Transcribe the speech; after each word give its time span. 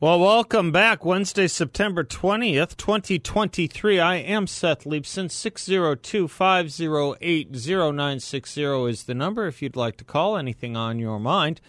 Well, 0.00 0.20
welcome 0.20 0.70
back. 0.70 1.04
Wednesday, 1.04 1.48
September 1.48 2.04
20th, 2.04 2.76
2023. 2.76 3.98
I 3.98 4.14
am 4.14 4.46
Seth 4.46 4.84
Leibsohn. 4.84 5.28
602 5.28 6.28
508 6.28 7.50
0960 7.50 8.62
is 8.88 9.02
the 9.02 9.14
number 9.14 9.48
if 9.48 9.60
you'd 9.60 9.74
like 9.74 9.96
to 9.96 10.04
call. 10.04 10.36
Anything 10.36 10.76
on 10.76 11.00
your 11.00 11.18
mind, 11.18 11.60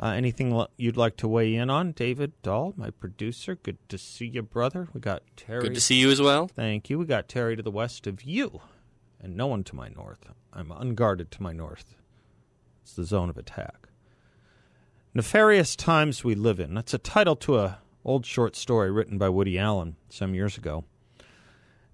uh, 0.00 0.06
anything 0.10 0.64
you'd 0.76 0.96
like 0.96 1.16
to 1.16 1.26
weigh 1.26 1.56
in 1.56 1.68
on. 1.68 1.90
David 1.90 2.40
Doll, 2.42 2.74
my 2.76 2.90
producer. 2.90 3.56
Good 3.56 3.78
to 3.88 3.98
see 3.98 4.26
you, 4.26 4.42
brother. 4.42 4.86
We 4.94 5.00
got 5.00 5.24
Terry. 5.36 5.62
Good 5.62 5.74
to 5.74 5.80
see 5.80 5.96
you 5.96 6.12
as 6.12 6.22
well. 6.22 6.46
Thank 6.46 6.88
you. 6.88 7.00
We 7.00 7.06
got 7.06 7.26
Terry 7.26 7.56
to 7.56 7.62
the 7.64 7.72
west 7.72 8.06
of 8.06 8.22
you, 8.22 8.60
and 9.20 9.36
no 9.36 9.48
one 9.48 9.64
to 9.64 9.74
my 9.74 9.88
north. 9.88 10.28
I'm 10.52 10.70
unguarded 10.70 11.32
to 11.32 11.42
my 11.42 11.52
north. 11.52 11.96
It's 12.84 12.92
the 12.92 13.02
zone 13.02 13.30
of 13.30 13.36
attack. 13.36 13.83
Nefarious 15.16 15.76
Times 15.76 16.24
We 16.24 16.34
Live 16.34 16.58
In. 16.58 16.74
That's 16.74 16.92
a 16.92 16.98
title 16.98 17.36
to 17.36 17.56
a 17.56 17.78
old 18.04 18.26
short 18.26 18.56
story 18.56 18.90
written 18.90 19.16
by 19.16 19.28
Woody 19.28 19.56
Allen 19.56 19.94
some 20.08 20.34
years 20.34 20.58
ago. 20.58 20.82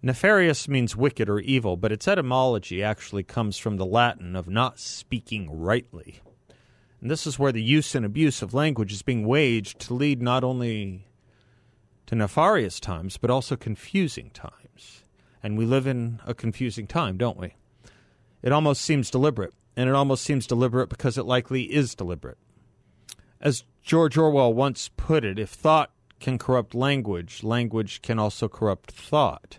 Nefarious 0.01 0.69
means 0.69 0.97
wicked 0.97 1.29
or 1.29 1.39
evil, 1.39 1.77
but 1.77 1.93
its 1.93 2.09
etymology 2.09 2.83
actually 2.83 3.23
comes 3.23 3.59
from 3.59 3.77
the 3.77 3.85
Latin 3.85 4.35
of 4.35 4.49
not 4.49 4.81
speaking 4.81 5.51
rightly. 5.53 6.23
And 7.03 7.11
this 7.11 7.27
is 7.27 7.39
where 7.39 7.53
the 7.53 7.63
use 7.63 7.95
and 7.95 8.07
abuse 8.07 8.41
of 8.41 8.55
language 8.55 8.91
is 8.91 9.03
being 9.03 9.27
waged 9.27 9.81
to 9.81 9.93
lead 9.93 10.23
not 10.23 10.43
only 10.43 11.07
to 12.07 12.15
nefarious 12.15 12.81
times, 12.81 13.19
but 13.19 13.29
also 13.29 13.55
confusing 13.55 14.31
times. 14.31 15.05
And 15.43 15.59
we 15.59 15.67
live 15.67 15.87
in 15.87 16.21
a 16.25 16.33
confusing 16.33 16.87
time, 16.87 17.19
don't 17.19 17.37
we? 17.37 17.53
It 18.43 18.51
almost 18.51 18.81
seems 18.81 19.11
deliberate, 19.11 19.53
and 19.77 19.91
it 19.91 19.95
almost 19.95 20.25
seems 20.25 20.47
deliberate 20.47 20.89
because 20.89 21.19
it 21.19 21.27
likely 21.27 21.65
is 21.65 21.95
deliberate. 21.95 22.39
As 23.41 23.65
George 23.83 24.19
Orwell 24.19 24.53
once 24.53 24.91
put 24.97 25.25
it, 25.25 25.39
if 25.39 25.51
thought 25.51 25.91
can 26.19 26.37
corrupt 26.37 26.75
language, 26.75 27.43
language 27.43 28.03
can 28.03 28.19
also 28.19 28.49
corrupt 28.49 28.91
thought. 28.91 29.59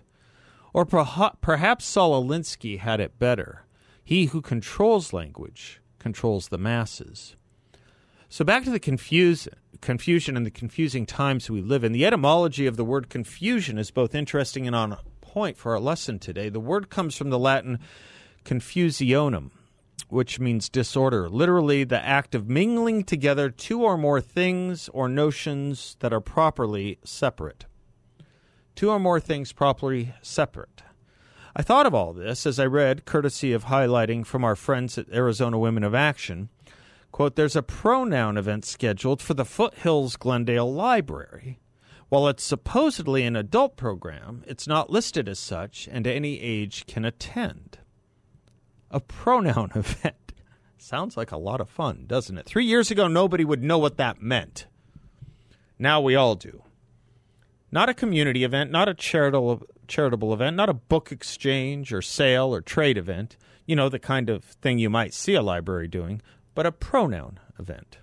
Or 0.74 0.86
perhaps 0.86 1.86
Saul 1.86 2.24
Alinsky 2.24 2.78
had 2.78 3.00
it 3.00 3.18
better. 3.18 3.66
He 4.04 4.26
who 4.26 4.42
controls 4.42 5.14
language 5.14 5.82
controls 6.00 6.50
the 6.50 6.58
masses. 6.58 7.36
So 8.30 8.46
back 8.46 8.64
to 8.64 8.70
the 8.70 8.80
confuse, 8.80 9.48
confusion 9.82 10.38
and 10.38 10.46
the 10.46 10.52
confusing 10.52 11.06
times 11.06 11.50
we 11.50 11.62
live 11.62 11.84
in. 11.84 11.92
The 11.92 12.06
etymology 12.06 12.68
of 12.68 12.78
the 12.78 12.86
word 12.86 13.10
confusion 13.10 13.78
is 13.78 13.92
both 13.92 14.16
interesting 14.16 14.68
and 14.68 14.76
on 14.76 14.98
point 15.20 15.58
for 15.58 15.74
our 15.74 15.80
lesson 15.80 16.20
today. 16.20 16.50
The 16.50 16.60
word 16.60 16.90
comes 16.90 17.18
from 17.18 17.30
the 17.30 17.40
Latin 17.40 17.80
confusionum, 18.46 19.52
which 20.12 20.42
means 20.42 20.68
disorder, 20.68 21.30
literally 21.30 21.86
the 21.86 22.06
act 22.06 22.36
of 22.36 22.50
mingling 22.50 23.02
together 23.02 23.50
two 23.50 23.82
or 23.82 23.98
more 23.98 24.20
things 24.20 24.90
or 24.90 25.08
notions 25.08 25.96
that 26.02 26.12
are 26.12 26.20
properly 26.20 27.00
separate. 27.06 27.66
Two 28.76 28.90
or 28.90 29.00
more 29.00 29.22
things 29.22 29.54
properly 29.54 30.14
separate. 30.22 30.84
I 31.56 31.62
thought 31.62 31.86
of 31.86 31.96
all 31.96 32.12
this 32.12 32.46
as 32.46 32.60
I 32.60 32.66
read, 32.66 33.06
courtesy 33.06 33.54
of 33.54 33.66
highlighting 33.66 34.26
from 34.26 34.44
our 34.44 34.56
friends 34.56 34.98
at 34.98 35.12
Arizona 35.14 35.58
Women 35.58 35.84
of 35.84 35.96
Action. 35.96 36.50
Quote, 37.14 37.38
there's 37.38 37.56
a 37.56 37.64
pronoun 37.64 38.38
event 38.38 38.66
scheduled 38.66 39.22
for 39.22 39.34
the 39.34 39.46
Foothills 39.46 40.18
Glendale 40.18 40.74
Library. 40.74 41.60
While 42.10 42.28
it's 42.28 42.44
supposedly 42.44 43.24
an 43.24 43.38
adult 43.38 43.78
program, 43.78 44.44
it's 44.46 44.68
not 44.68 44.90
listed 44.90 45.30
as 45.30 45.40
such, 45.40 45.88
and 45.90 46.06
any 46.06 46.42
age 46.42 46.86
can 46.86 47.06
attend 47.06 47.78
a 48.92 49.00
pronoun 49.00 49.72
event. 49.76 50.34
Sounds 50.78 51.16
like 51.16 51.32
a 51.32 51.38
lot 51.38 51.62
of 51.62 51.70
fun, 51.70 52.06
doesn't 52.08 52.38
it? 52.38 52.46
Three 52.46 52.66
years 52.66 52.92
ago, 52.92 53.08
nobody 53.08 53.46
would 53.46 53.64
know 53.64 53.78
what 53.78 53.98
that 53.98 54.22
meant. 54.22 54.68
Now 55.78 56.02
we 56.02 56.16
all 56.16 56.36
do. 56.36 56.64
Not 57.72 57.90
a 57.90 57.94
community 57.94 58.44
event, 58.44 58.72
not 58.72 58.90
a 58.90 58.94
charitable 58.94 59.64
charitable 59.88 60.34
event, 60.34 60.56
not 60.56 60.70
a 60.70 60.74
book 60.74 61.12
exchange 61.12 61.92
or 61.92 62.02
sale 62.02 62.54
or 62.54 62.62
trade 62.62 62.98
event, 62.98 63.36
you 63.66 63.76
know, 63.76 63.90
the 63.90 64.00
kind 64.00 64.30
of 64.30 64.44
thing 64.44 64.80
you 64.80 64.90
might 64.90 65.14
see 65.14 65.34
a 65.34 65.42
library 65.42 65.88
doing, 65.88 66.22
but 66.56 66.66
a 66.66 66.72
pronoun 66.72 67.40
event. 67.60 67.98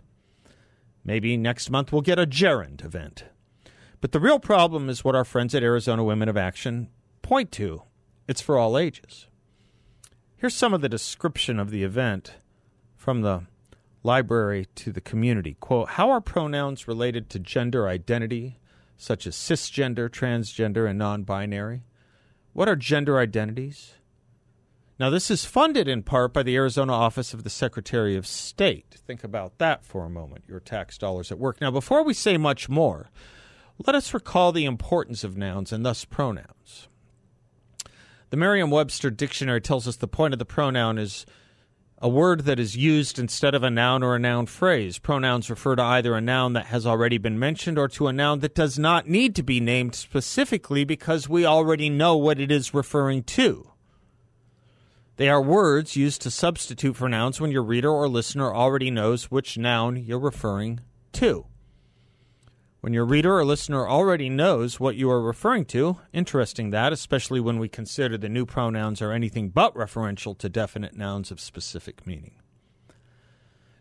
Maybe 1.05 1.37
next 1.37 1.71
month 1.71 1.93
we'll 1.93 2.03
get 2.03 2.19
a 2.19 2.27
gerund 2.27 2.85
event. 2.85 3.25
But 4.01 4.13
the 4.13 4.21
real 4.21 4.39
problem 4.39 4.89
is 4.89 5.03
what 5.03 5.15
our 5.15 5.25
friends 5.25 5.55
at 5.55 5.63
Arizona 5.63 6.05
Women 6.05 6.29
of 6.29 6.37
Action 6.37 6.89
point 7.23 7.51
to 7.53 7.83
it's 8.29 8.43
for 8.43 8.59
all 8.59 8.77
ages. 8.77 9.28
Here's 10.39 10.55
some 10.55 10.73
of 10.73 10.83
the 10.83 10.89
description 10.89 11.59
of 11.59 11.73
the 11.73 11.83
event 11.83 12.35
from 12.95 13.23
the 13.23 13.43
library 14.05 14.69
to 14.77 14.93
the 14.93 15.01
community. 15.01 15.57
Quote 15.59 15.89
How 15.91 16.11
are 16.11 16.21
pronouns 16.21 16.87
related 16.87 17.29
to 17.31 17.41
gender 17.41 17.89
identity, 17.89 18.61
such 18.97 19.27
as 19.27 19.35
cisgender, 19.35 20.09
transgender, 20.09 20.89
and 20.89 20.97
non 20.97 21.25
binary? 21.25 21.83
What 22.53 22.69
are 22.69 22.77
gender 22.77 23.19
identities? 23.19 23.95
Now, 25.01 25.11
this 25.11 25.29
is 25.29 25.45
funded 25.45 25.89
in 25.89 26.05
part 26.05 26.33
by 26.33 26.45
the 26.45 26.55
Arizona 26.55 26.93
Office 26.93 27.35
of 27.35 27.43
the 27.43 27.51
Secretary 27.51 28.15
of 28.15 28.25
State. 28.25 28.95
Think 29.09 29.25
about 29.25 29.59
that 29.59 29.85
for 29.85 30.05
a 30.05 30.11
moment, 30.11 30.45
your 30.47 30.61
tax 30.61 30.99
dollars 30.99 31.33
at 31.33 31.41
work. 31.41 31.61
Now, 31.61 31.73
before 31.73 32.05
we 32.05 32.15
say 32.15 32.37
much 32.37 32.69
more, 32.69 33.11
let 33.85 33.97
us 33.97 34.15
recall 34.15 34.53
the 34.53 34.67
importance 34.67 35.25
of 35.25 35.37
nouns 35.37 35.73
and 35.73 35.85
thus 35.85 36.05
pronouns. 36.05 36.87
The 38.31 38.37
Merriam 38.37 38.71
Webster 38.71 39.11
dictionary 39.11 39.63
tells 39.63 39.89
us 39.89 39.97
the 39.97 40.07
point 40.07 40.35
of 40.35 40.39
the 40.39 40.45
pronoun 40.45 40.99
is 40.99 41.25
a 42.01 42.09
word 42.09 42.43
that 42.43 42.61
is 42.61 42.77
used 42.77 43.19
instead 43.19 43.55
of 43.55 43.63
a 43.63 43.71
noun 43.71 44.03
or 44.03 44.15
a 44.15 44.19
noun 44.19 44.45
phrase. 44.45 44.99
Pronouns 44.99 45.49
refer 45.49 45.75
to 45.77 45.83
either 45.83 46.15
a 46.15 46.21
noun 46.21 46.53
that 46.53 46.67
has 46.67 46.87
already 46.87 47.17
been 47.17 47.39
mentioned 47.39 47.79
or 47.79 47.89
to 47.89 48.07
a 48.07 48.13
noun 48.13 48.41
that 48.41 48.55
does 48.55 48.79
not 48.79 49.09
need 49.09 49.35
to 49.35 49.43
be 49.43 49.61
named 49.61 49.95
specifically 49.95 50.85
because 50.85 51.29
we 51.29 51.47
already 51.47 51.89
know 51.89 52.17
what 52.17 52.39
it 52.39 52.53
is 52.53 52.75
referring 52.75 53.23
to. 53.25 53.71
They 55.17 55.29
are 55.29 55.43
words 55.43 55.97
used 55.97 56.21
to 56.23 56.31
substitute 56.31 56.97
for 56.97 57.09
nouns 57.09 57.41
when 57.41 57.51
your 57.51 57.65
reader 57.65 57.91
or 57.91 58.09
listener 58.09 58.55
already 58.55 58.91
knows 58.91 59.31
which 59.31 59.59
noun 59.59 59.97
you're 59.97 60.19
referring 60.19 60.81
to. 61.15 61.47
When 62.89 62.95
your 62.95 63.05
reader 63.05 63.37
or 63.37 63.45
listener 63.45 63.87
already 63.87 64.31
knows 64.31 64.81
what 64.81 64.97
you 64.97 65.11
are 65.11 65.21
referring 65.21 65.67
to, 65.67 65.99
interesting 66.15 66.71
that, 66.71 66.91
especially 66.91 67.39
when 67.39 67.59
we 67.59 67.69
consider 67.69 68.17
the 68.17 68.31
new 68.31 68.47
pronouns 68.47 69.03
are 69.03 69.13
anything 69.13 69.51
but 69.51 69.75
referential 69.75 70.39
to 70.39 70.49
definite 70.49 70.97
nouns 70.97 71.31
of 71.31 71.39
specific 71.39 72.07
meaning. 72.07 72.37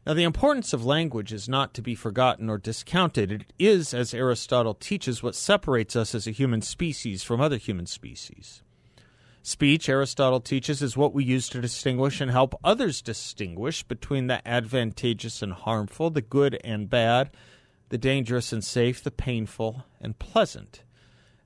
Now, 0.05 0.13
the 0.13 0.25
importance 0.25 0.73
of 0.73 0.85
language 0.85 1.31
is 1.31 1.47
not 1.47 1.73
to 1.75 1.81
be 1.81 1.95
forgotten 1.95 2.49
or 2.49 2.57
discounted. 2.57 3.31
It 3.31 3.45
is, 3.57 3.93
as 3.93 4.13
Aristotle 4.13 4.73
teaches, 4.73 5.23
what 5.23 5.35
separates 5.35 5.95
us 5.95 6.13
as 6.13 6.27
a 6.27 6.31
human 6.31 6.61
species 6.61 7.23
from 7.23 7.39
other 7.39 7.55
human 7.55 7.85
species. 7.85 8.61
Speech, 9.41 9.87
Aristotle 9.87 10.41
teaches, 10.41 10.81
is 10.81 10.97
what 10.97 11.13
we 11.13 11.23
use 11.23 11.47
to 11.47 11.61
distinguish 11.61 12.19
and 12.19 12.29
help 12.29 12.59
others 12.61 13.01
distinguish 13.01 13.83
between 13.83 14.27
the 14.27 14.45
advantageous 14.45 15.41
and 15.41 15.53
harmful, 15.53 16.09
the 16.09 16.21
good 16.21 16.59
and 16.61 16.89
bad, 16.89 17.31
the 17.89 17.97
dangerous 17.97 18.51
and 18.51 18.63
safe, 18.63 19.03
the 19.03 19.11
painful 19.11 19.85
and 20.01 20.19
pleasant. 20.19 20.83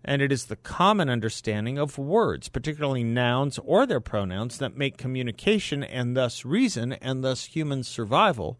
And 0.03 0.21
it 0.21 0.31
is 0.31 0.45
the 0.45 0.55
common 0.55 1.09
understanding 1.09 1.77
of 1.77 1.97
words, 1.97 2.49
particularly 2.49 3.03
nouns 3.03 3.59
or 3.59 3.85
their 3.85 3.99
pronouns, 3.99 4.57
that 4.57 4.75
make 4.75 4.97
communication 4.97 5.83
and 5.83 6.17
thus 6.17 6.43
reason 6.43 6.93
and 6.93 7.23
thus 7.23 7.45
human 7.45 7.83
survival 7.83 8.57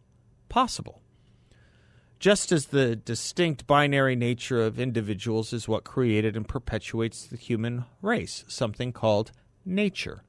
possible. 0.49 1.01
Just 2.19 2.51
as 2.51 2.67
the 2.67 2.95
distinct 2.95 3.65
binary 3.65 4.15
nature 4.15 4.61
of 4.61 4.79
individuals 4.79 5.53
is 5.53 5.67
what 5.67 5.83
created 5.83 6.37
and 6.37 6.47
perpetuates 6.47 7.25
the 7.25 7.37
human 7.37 7.85
race, 8.03 8.45
something 8.47 8.93
called 8.93 9.31
nature. 9.65 10.21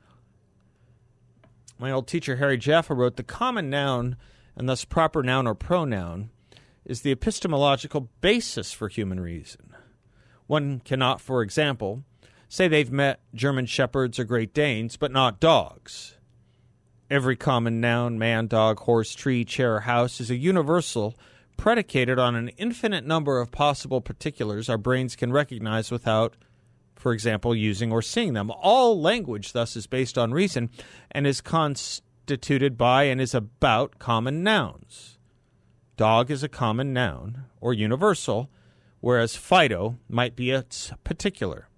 My 1.79 1.91
old 1.91 2.09
teacher 2.09 2.37
Harry 2.37 2.57
Jaffa 2.57 2.95
wrote 2.95 3.17
the 3.17 3.23
common 3.23 3.69
noun 3.69 4.17
and 4.57 4.67
thus 4.67 4.87
proper 4.87 5.23
noun 5.23 5.47
or 5.47 5.55
pronoun 5.55 6.31
is 6.85 7.03
the 7.03 7.13
epistemological 7.13 8.09
basis 8.21 8.73
for 8.73 8.89
human 8.89 9.21
reason. 9.21 9.75
One 10.47 10.81
cannot, 10.81 11.21
for 11.21 11.43
example, 11.43 12.05
say 12.49 12.69
they've 12.69 12.93
met 12.93 13.21
German 13.35 13.67
shepherds 13.67 14.19
or 14.19 14.25
Great 14.25 14.53
Danes, 14.53 14.97
but 14.97 15.13
not 15.13 15.41
dogs. 15.41 16.19
Every 17.11 17.37
common 17.37 17.81
noun, 17.81 18.19
man, 18.19 18.47
dog, 18.47 18.81
horse, 18.81 19.15
tree, 19.15 19.45
chair, 19.45 19.81
house, 19.81 20.21
is 20.21 20.31
a 20.31 20.37
universal 20.37 21.15
predicated 21.57 22.19
on 22.19 22.35
an 22.35 22.49
infinite 22.57 23.07
number 23.07 23.41
of 23.41 23.53
possible 23.53 24.01
particulars 24.01 24.69
our 24.69 24.79
brains 24.79 25.15
can 25.15 25.33
recognize 25.33 25.91
without, 25.91 26.35
for 26.97 27.13
example, 27.13 27.55
using 27.55 27.93
or 27.93 28.03
seeing 28.03 28.33
them. 28.33 28.51
All 28.51 29.01
language, 29.01 29.53
thus, 29.53 29.77
is 29.77 29.87
based 29.87 30.19
on 30.19 30.33
reason 30.33 30.71
and 31.11 31.27
is 31.27 31.41
constituted 31.41 32.77
by 32.77 33.05
and 33.05 33.21
is 33.21 33.35
about 33.35 33.99
common 33.99 34.43
nouns. 34.43 35.12
Dog 35.97 36.31
is 36.31 36.43
a 36.43 36.49
common 36.49 36.93
noun, 36.93 37.45
or 37.61 37.75
universal, 37.75 38.51
whereas 39.01 39.37
Fido 39.37 39.99
might 40.09 40.35
be 40.35 40.51
its 40.51 40.93
particular. 41.05 41.69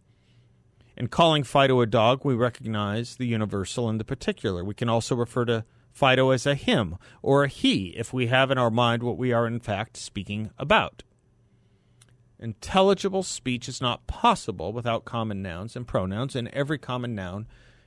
In 0.96 1.08
calling 1.08 1.42
Fido 1.42 1.80
a 1.80 1.86
dog, 1.86 2.24
we 2.24 2.34
recognize 2.34 3.16
the 3.16 3.26
universal 3.26 3.88
and 3.88 3.98
the 3.98 4.04
particular. 4.04 4.62
We 4.62 4.74
can 4.74 4.88
also 4.88 5.16
refer 5.16 5.44
to 5.46 5.64
Fido 5.90 6.30
as 6.30 6.46
a 6.46 6.54
him 6.54 6.96
or 7.22 7.44
a 7.44 7.48
he 7.48 7.88
if 7.96 8.12
we 8.12 8.28
have 8.28 8.50
in 8.50 8.58
our 8.58 8.70
mind 8.70 9.02
what 9.02 9.18
we 9.18 9.32
are 9.32 9.46
in 9.46 9.58
fact 9.58 9.96
speaking 9.96 10.50
about. 10.58 11.02
Intelligible 12.38 13.22
speech 13.22 13.68
is 13.68 13.80
not 13.80 14.06
possible 14.06 14.72
without 14.72 15.04
common 15.04 15.42
nouns 15.42 15.74
and 15.74 15.86
pronouns, 15.86 16.36
and 16.36 16.48
every 16.48 16.78
common 16.78 17.14
noun 17.14 17.46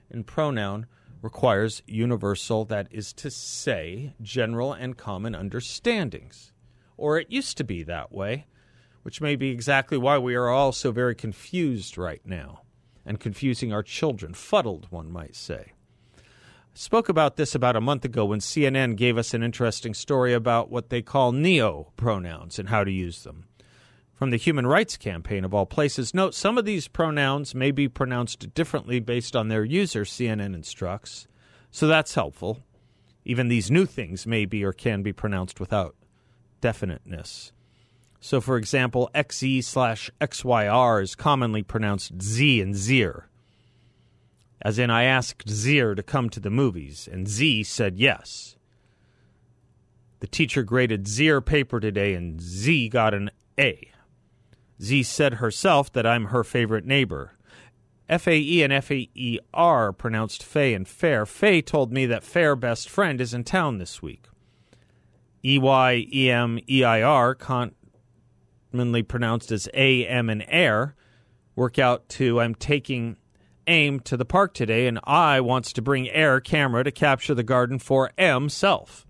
and 0.10 0.26
pronoun 0.26 0.88
requires 1.22 1.82
universal, 1.86 2.66
that 2.66 2.88
is 2.92 3.14
to 3.14 3.32
say, 3.32 4.14
general 4.22 4.74
and 4.74 4.98
common 4.98 5.36
understandings. 5.36 6.52
Or 6.96 7.20
it 7.20 7.32
used 7.32 7.58
to 7.58 7.64
be 7.64 7.84
that 7.84 8.12
way, 8.12 8.48
which 9.04 9.22
may 9.22 9.36
be 9.36 9.50
exactly 9.50 9.98
why 9.98 10.18
we 10.18 10.36
are 10.36 10.50
all 10.50 10.72
so 10.72 10.92
very 10.92 11.16
confused 11.16 11.98
right 11.98 12.22
now, 12.26 12.62
and 13.06 13.20
confusing 13.20 13.72
our 13.72 13.84
children, 13.84 14.34
fuddled, 14.34 14.88
one 14.90 15.12
might 15.12 15.36
say 15.36 15.74
spoke 16.78 17.10
about 17.10 17.38
this 17.38 17.56
about 17.56 17.76
a 17.76 17.82
month 17.82 18.06
ago 18.06 18.26
when 18.26 18.40
CNN 18.40 18.96
gave 18.96 19.18
us 19.18 19.34
an 19.34 19.42
interesting 19.42 19.96
story 19.96 20.32
about 20.32 20.70
what 20.70 20.90
they 20.90 21.02
call 21.02 21.32
neo 21.32 21.92
pronouns 21.98 22.60
and 22.60 22.70
how 22.70 22.84
to 22.84 22.92
use 22.92 23.24
them. 23.24 23.47
From 24.18 24.32
the 24.32 24.38
Human 24.38 24.66
Rights 24.66 24.98
Campaign, 24.98 25.46
of 25.46 25.54
all 25.54 25.66
places, 25.66 26.14
note 26.14 26.34
some 26.34 26.58
of 26.58 26.66
these 26.66 26.88
pronouns 26.88 27.54
may 27.56 27.72
be 27.72 27.88
pronounced 27.88 28.54
differently 28.54 29.00
based 29.00 29.36
on 29.36 29.48
their 29.48 29.64
user, 29.64 30.04
CNN 30.04 30.56
instructs, 30.56 31.28
so 31.72 31.88
that's 31.88 32.16
helpful. 32.16 32.64
Even 33.24 33.48
these 33.48 33.70
new 33.70 33.86
things 33.86 34.26
may 34.26 34.46
be 34.46 34.64
or 34.64 34.74
can 34.74 35.04
be 35.04 35.14
pronounced 35.14 35.60
without 35.60 35.96
definiteness. 36.62 37.52
So, 38.20 38.42
for 38.42 38.58
example, 38.58 39.10
XE 39.14 39.64
slash 39.64 40.10
XYR 40.20 41.04
is 41.04 41.16
commonly 41.16 41.62
pronounced 41.62 42.22
Z 42.22 42.60
and 42.60 42.76
Zir 42.76 43.28
as 44.62 44.80
in 44.80 44.90
I 44.90 45.04
asked 45.04 45.50
Zir 45.50 45.96
to 45.96 46.04
come 46.04 46.30
to 46.30 46.40
the 46.40 46.50
movies, 46.50 47.08
and 47.10 47.28
Z 47.28 47.64
said 47.64 47.98
yes. 47.98 48.56
The 50.20 50.28
teacher 50.28 50.64
graded 50.64 51.08
Zir 51.08 51.42
paper 51.42 51.80
today, 51.80 52.16
and 52.16 52.42
Z 52.42 52.90
got 52.90 53.14
an 53.14 53.30
A. 53.60 53.92
Z 54.82 55.04
said 55.04 55.36
herself 55.36 55.92
that 55.94 56.06
I'm 56.06 56.26
her 56.26 56.44
favorite 56.44 56.86
neighbor. 56.86 57.34
F 58.10 58.28
A 58.28 58.38
E 58.38 58.64
and 58.64 58.72
F 58.72 58.92
A 58.92 59.10
E 59.16 59.40
R 59.54 59.92
pronounced 59.92 60.44
Faye 60.44 60.74
and 60.74 60.88
Fair. 60.88 61.26
Faye 61.26 61.62
told 61.62 61.92
me 61.92 62.06
that 62.06 62.24
Fair 62.24 62.56
best 62.56 62.90
friend 62.90 63.20
is 63.20 63.34
in 63.34 63.44
town 63.44 63.78
this 63.78 64.02
week. 64.02 64.26
E 65.44 65.58
Y 65.58 66.08
E 66.14 66.30
M 66.30 66.60
E 66.70 66.84
I 66.84 67.02
R, 67.02 67.36
commonly 67.36 69.04
pronounced 69.04 69.52
as 69.52 69.68
A 69.74 70.06
M 70.06 70.30
and 70.30 70.46
Air, 70.48 70.96
work 71.56 71.78
out 71.78 72.08
to 72.10 72.40
I'm 72.40 72.56
taking 72.56 73.18
AIM 73.68 74.00
to 74.02 74.16
the 74.16 74.26
park 74.26 74.54
today, 74.54 74.88
and 74.88 75.00
I 75.04 75.42
wants 75.42 75.74
to 75.74 75.82
bring 75.82 76.10
Air 76.10 76.40
camera 76.40 76.84
to 76.86 76.92
capture 76.92 77.36
the 77.36 77.44
garden 77.44 77.80
for 77.80 78.12
M 78.18 78.48
self. 78.48 79.06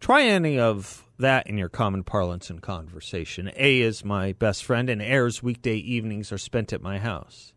Try 0.00 0.24
any 0.24 0.58
of 0.58 1.03
that 1.18 1.46
in 1.46 1.58
your 1.58 1.68
common 1.68 2.02
parlance 2.02 2.50
and 2.50 2.60
conversation. 2.60 3.50
A 3.56 3.80
is 3.80 4.04
my 4.04 4.32
best 4.32 4.64
friend, 4.64 4.88
and 4.90 5.00
Air's 5.00 5.42
weekday 5.42 5.76
evenings 5.76 6.32
are 6.32 6.38
spent 6.38 6.72
at 6.72 6.82
my 6.82 6.98
house. 6.98 7.52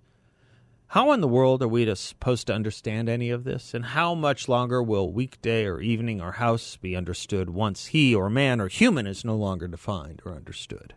How 0.92 1.12
in 1.12 1.20
the 1.20 1.28
world 1.28 1.62
are 1.62 1.68
we 1.68 1.84
to, 1.86 1.96
supposed 1.96 2.48
to 2.48 2.54
understand 2.54 3.10
any 3.10 3.30
of 3.30 3.44
this? 3.44 3.74
And 3.74 3.86
how 3.86 4.16
much 4.16 4.48
longer 4.48 4.82
will 4.82 5.12
weekday 5.12 5.66
or 5.66 5.82
evening 5.82 6.22
or 6.22 6.34
house 6.34 6.78
be 6.78 6.96
understood 6.96 7.50
once 7.50 7.88
he 7.88 8.16
or 8.16 8.30
man 8.30 8.62
or 8.62 8.70
human 8.70 9.06
is 9.06 9.26
no 9.26 9.36
longer 9.36 9.68
defined 9.68 10.22
or 10.24 10.34
understood? 10.34 10.94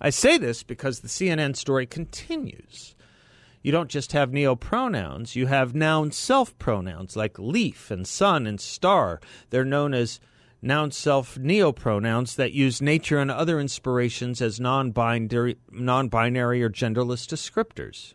I 0.00 0.10
say 0.10 0.38
this 0.38 0.62
because 0.62 1.00
the 1.00 1.08
CNN 1.08 1.56
story 1.56 1.86
continues 1.86 2.94
you 3.62 3.70
don't 3.70 3.90
just 3.90 4.12
have 4.12 4.30
neopronouns, 4.30 5.36
you 5.36 5.46
have 5.46 5.74
noun 5.74 6.10
self 6.10 6.58
pronouns 6.58 7.16
like 7.16 7.38
leaf 7.38 7.90
and 7.90 8.06
sun 8.06 8.46
and 8.46 8.60
star. 8.60 9.20
They're 9.50 9.64
known 9.64 9.94
as 9.94 10.18
noun 10.62 10.92
self 10.92 11.36
neopronouns 11.36 12.36
that 12.36 12.52
use 12.52 12.80
nature 12.80 13.18
and 13.18 13.30
other 13.30 13.58
inspirations 13.60 14.40
as 14.40 14.60
non 14.60 14.92
binary 14.92 15.56
or 15.72 16.70
genderless 16.70 17.26
descriptors. 17.26 18.14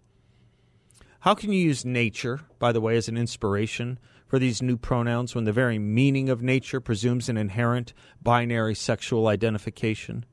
How 1.19 1.35
can 1.35 1.51
you 1.51 1.59
use 1.59 1.83
nature, 1.83 2.41
by 2.57 2.71
the 2.71 2.79
way, 2.79 2.95
as 2.95 3.09
an 3.09 3.17
inspiration 3.17 3.99
for 4.27 4.39
these 4.39 4.61
new 4.61 4.77
pronouns 4.77 5.35
when 5.35 5.43
the 5.43 5.51
very 5.51 5.77
meaning 5.77 6.29
of 6.29 6.41
nature 6.41 6.79
presumes 6.79 7.27
an 7.27 7.37
inherent 7.37 7.93
binary 8.21 8.75
sexual 8.75 9.27
identification? 9.27 10.25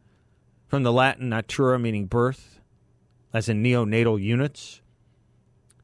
From 0.69 0.85
the 0.85 0.93
Latin 0.93 1.29
natura, 1.29 1.79
meaning 1.79 2.07
birth, 2.07 2.61
as 3.33 3.49
in 3.49 3.63
neonatal 3.63 4.23
units, 4.23 4.81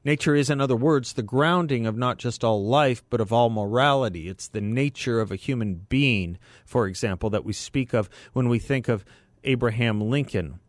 Nature 0.03 0.35
is, 0.35 0.49
in 0.49 0.61
other 0.61 0.77
words, 0.77 1.13
the 1.13 1.23
grounding 1.23 1.87
of 1.87 1.97
not 1.97 2.19
just 2.19 2.43
all 2.43 2.65
life, 2.65 3.03
but 3.11 3.21
of 3.21 3.33
all 3.33 3.51
morality. 3.51 4.29
It's 4.29 4.49
the 4.49 4.61
nature 4.61 5.21
of 5.21 5.31
a 5.31 5.37
human 5.37 5.87
being, 5.89 6.39
for 6.65 6.87
example, 6.87 7.29
that 7.31 7.45
we 7.45 7.53
speak 7.53 7.93
of 7.93 8.09
when 8.33 8.49
we 8.49 8.59
think 8.59 8.89
of 8.89 9.05
Abraham 9.45 10.01
Lincoln 10.01 10.61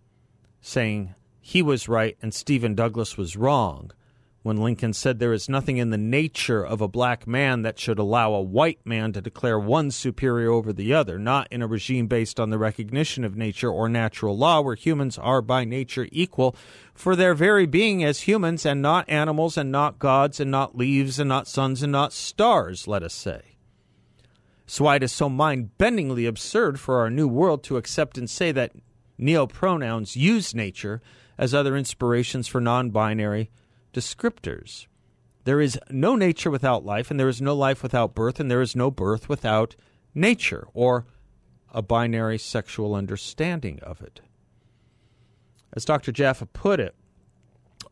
saying 0.60 1.16
he 1.40 1.62
was 1.62 1.88
right 1.88 2.18
and 2.22 2.34
Stephen 2.34 2.76
Douglas 2.76 3.18
was 3.18 3.38
wrong 3.38 3.92
when 4.44 4.58
Lincoln 4.58 4.92
said 4.92 5.20
there 5.20 5.34
is 5.34 5.48
nothing 5.48 5.78
in 5.78 5.92
the 5.92 5.98
nature 5.98 6.66
of 6.66 6.82
a 6.82 6.88
black 6.88 7.28
man 7.28 7.62
that 7.62 7.78
should 7.78 8.00
allow 8.00 8.34
a 8.34 8.42
white 8.42 8.80
man 8.84 9.14
to 9.14 9.22
declare 9.22 9.60
one 9.60 9.92
superior 9.92 10.50
over 10.50 10.74
the 10.74 10.94
other, 10.94 11.20
not 11.20 11.48
in 11.52 11.62
a 11.62 11.68
regime 11.68 12.08
based 12.08 12.40
on 12.40 12.50
the 12.50 12.58
recognition 12.58 13.24
of 13.24 13.38
nature 13.38 13.70
or 13.70 13.88
natural 13.88 14.36
law, 14.36 14.60
where 14.60 14.74
humans 14.74 15.18
are 15.20 15.44
by 15.44 15.64
nature 15.64 16.08
equal 16.12 16.56
for 16.96 17.16
their 17.16 17.36
very 17.36 17.68
being 17.68 18.04
as 18.04 18.22
humans 18.22 18.66
and 18.66 18.82
not 18.82 19.08
animals 19.08 19.58
and 19.58 19.72
not 19.72 20.00
gods 20.00 20.40
and 20.40 20.50
not 20.50 20.76
leaves 20.76 21.20
and 21.20 21.30
not 21.30 21.48
suns 21.48 21.84
and 21.84 21.92
not 21.92 22.12
stars, 22.12 22.88
let 22.88 23.04
us 23.04 23.14
say. 23.14 23.42
So 24.66 24.86
why 24.86 24.96
it 24.96 25.04
is 25.04 25.12
so 25.12 25.30
mind 25.30 25.72
bendingly 25.78 26.28
absurd 26.28 26.80
for 26.80 27.00
our 27.00 27.12
new 27.12 27.28
world 27.28 27.64
to 27.66 27.78
accept 27.78 28.18
and 28.18 28.30
say 28.30 28.52
that 28.54 28.72
neo 29.20 29.46
pronouns 29.46 30.16
use 30.16 30.56
nature 30.56 31.00
as 31.38 31.54
other 31.54 31.78
inspirations 31.78 32.48
for 32.48 32.60
non 32.60 32.90
binary 32.90 33.52
descriptors. 33.94 34.88
There 35.44 35.62
is 35.62 35.80
no 35.90 36.16
nature 36.16 36.52
without 36.52 36.86
life, 36.86 37.10
and 37.10 37.20
there 37.20 37.28
is 37.28 37.42
no 37.42 37.56
life 37.56 37.82
without 37.82 38.14
birth, 38.14 38.40
and 38.40 38.50
there 38.50 38.62
is 38.62 38.76
no 38.76 38.92
birth 38.92 39.28
without 39.28 39.76
nature, 40.14 40.68
or 40.74 41.06
a 41.74 41.82
binary 41.82 42.38
sexual 42.38 42.94
understanding 42.94 43.80
of 43.82 44.02
it. 44.02 44.22
As 45.74 45.86
Dr. 45.86 46.12
Jaffa 46.12 46.46
put 46.46 46.80
it, 46.80 46.96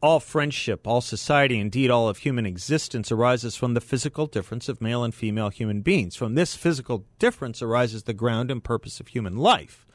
all 0.02 0.20
friendship, 0.20 0.88
all 0.88 1.02
society, 1.02 1.60
indeed 1.60 1.90
all 1.90 2.08
of 2.08 2.20
human 2.20 2.46
existence 2.46 3.12
arises 3.12 3.56
from 3.56 3.74
the 3.74 3.82
physical 3.82 4.28
difference 4.28 4.70
of 4.70 4.82
male 4.82 5.04
and 5.04 5.14
female 5.14 5.50
human 5.50 5.82
beings. 5.82 6.16
From 6.16 6.36
this 6.36 6.56
physical 6.56 7.06
difference 7.18 7.62
arises 7.62 8.04
the 8.04 8.14
ground 8.14 8.52
and 8.52 8.64
purpose 8.64 9.00
of 9.00 9.10
human 9.10 9.38
life 9.38 9.86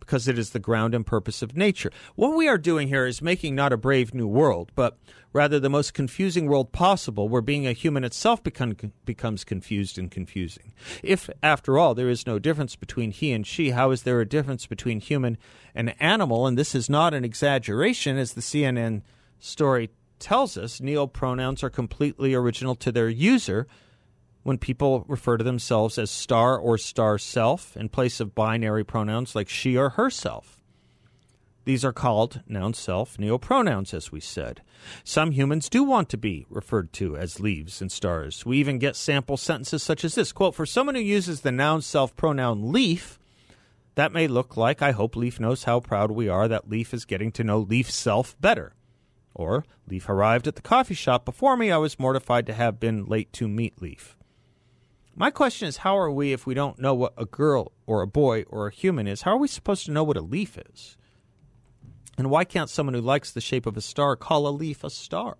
because 0.00 0.28
it 0.28 0.38
is 0.38 0.50
the 0.50 0.58
ground 0.58 0.94
and 0.94 1.06
purpose 1.06 1.42
of 1.42 1.56
nature. 1.56 1.90
What 2.14 2.36
we 2.36 2.48
are 2.48 2.58
doing 2.58 2.88
here 2.88 3.06
is 3.06 3.22
making 3.22 3.54
not 3.54 3.72
a 3.72 3.76
brave 3.76 4.14
new 4.14 4.26
world, 4.26 4.72
but 4.74 4.98
rather 5.32 5.58
the 5.58 5.68
most 5.68 5.94
confusing 5.94 6.46
world 6.46 6.72
possible, 6.72 7.28
where 7.28 7.42
being 7.42 7.66
a 7.66 7.72
human 7.72 8.04
itself 8.04 8.42
become, 8.42 8.76
becomes 9.04 9.44
confused 9.44 9.98
and 9.98 10.10
confusing. 10.10 10.72
If, 11.02 11.28
after 11.42 11.78
all, 11.78 11.94
there 11.94 12.08
is 12.08 12.26
no 12.26 12.38
difference 12.38 12.76
between 12.76 13.10
he 13.10 13.32
and 13.32 13.46
she, 13.46 13.70
how 13.70 13.90
is 13.90 14.04
there 14.04 14.20
a 14.20 14.28
difference 14.28 14.66
between 14.66 15.00
human 15.00 15.36
and 15.74 15.94
animal? 16.00 16.46
And 16.46 16.56
this 16.56 16.74
is 16.74 16.88
not 16.88 17.14
an 17.14 17.24
exaggeration, 17.24 18.16
as 18.16 18.34
the 18.34 18.40
CNN 18.40 19.02
story 19.38 19.90
tells 20.18 20.56
us. 20.56 20.80
Neo 20.80 21.06
pronouns 21.06 21.62
are 21.62 21.70
completely 21.70 22.32
original 22.32 22.74
to 22.76 22.92
their 22.92 23.08
user 23.08 23.66
when 24.44 24.58
people 24.58 25.04
refer 25.08 25.36
to 25.36 25.42
themselves 25.42 25.98
as 25.98 26.10
star 26.10 26.56
or 26.56 26.78
star 26.78 27.18
self 27.18 27.76
in 27.76 27.88
place 27.88 28.20
of 28.20 28.34
binary 28.34 28.84
pronouns 28.84 29.34
like 29.34 29.48
she 29.48 29.76
or 29.76 29.90
herself. 29.90 30.60
These 31.64 31.84
are 31.84 31.92
called 31.92 32.42
noun 32.46 32.74
self 32.74 33.16
neopronouns, 33.16 33.94
as 33.94 34.12
we 34.12 34.20
said. 34.20 34.60
Some 35.02 35.32
humans 35.32 35.70
do 35.70 35.82
want 35.82 36.10
to 36.10 36.18
be 36.18 36.46
referred 36.50 36.92
to 36.94 37.16
as 37.16 37.40
leaves 37.40 37.80
and 37.80 37.90
stars. 37.90 38.44
We 38.44 38.58
even 38.58 38.78
get 38.78 38.96
sample 38.96 39.38
sentences 39.38 39.82
such 39.82 40.04
as 40.04 40.14
this 40.14 40.30
quote, 40.30 40.54
For 40.54 40.66
someone 40.66 40.94
who 40.94 41.00
uses 41.00 41.40
the 41.40 41.50
noun 41.50 41.80
self 41.80 42.14
pronoun 42.16 42.70
leaf, 42.70 43.18
that 43.94 44.12
may 44.12 44.26
look 44.26 44.56
like, 44.56 44.82
I 44.82 44.90
hope 44.90 45.16
Leaf 45.16 45.38
knows 45.38 45.64
how 45.64 45.80
proud 45.80 46.10
we 46.10 46.28
are 46.28 46.48
that 46.48 46.68
Leaf 46.68 46.92
is 46.92 47.04
getting 47.04 47.30
to 47.32 47.44
know 47.44 47.60
Leaf 47.60 47.90
self 47.90 48.38
better. 48.40 48.74
Or, 49.34 49.64
Leaf 49.88 50.08
arrived 50.08 50.46
at 50.46 50.56
the 50.56 50.62
coffee 50.62 50.94
shop 50.94 51.24
before 51.24 51.56
me. 51.56 51.70
I 51.70 51.76
was 51.76 51.98
mortified 51.98 52.46
to 52.46 52.52
have 52.52 52.78
been 52.78 53.06
late 53.06 53.32
to 53.34 53.48
meet 53.48 53.80
Leaf. 53.80 54.16
My 55.16 55.30
question 55.30 55.68
is 55.68 55.78
how 55.78 55.96
are 55.96 56.10
we, 56.10 56.32
if 56.32 56.46
we 56.46 56.54
don't 56.54 56.80
know 56.80 56.94
what 56.94 57.14
a 57.16 57.24
girl 57.24 57.72
or 57.86 58.02
a 58.02 58.06
boy 58.06 58.42
or 58.48 58.66
a 58.66 58.72
human 58.72 59.06
is, 59.06 59.22
how 59.22 59.32
are 59.32 59.38
we 59.38 59.46
supposed 59.46 59.86
to 59.86 59.92
know 59.92 60.02
what 60.02 60.16
a 60.16 60.22
leaf 60.22 60.58
is? 60.58 60.96
And 62.18 62.30
why 62.30 62.44
can't 62.44 62.70
someone 62.70 62.94
who 62.94 63.00
likes 63.00 63.30
the 63.30 63.40
shape 63.40 63.66
of 63.66 63.76
a 63.76 63.80
star 63.80 64.16
call 64.16 64.46
a 64.46 64.50
leaf 64.50 64.82
a 64.82 64.90
star? 64.90 65.36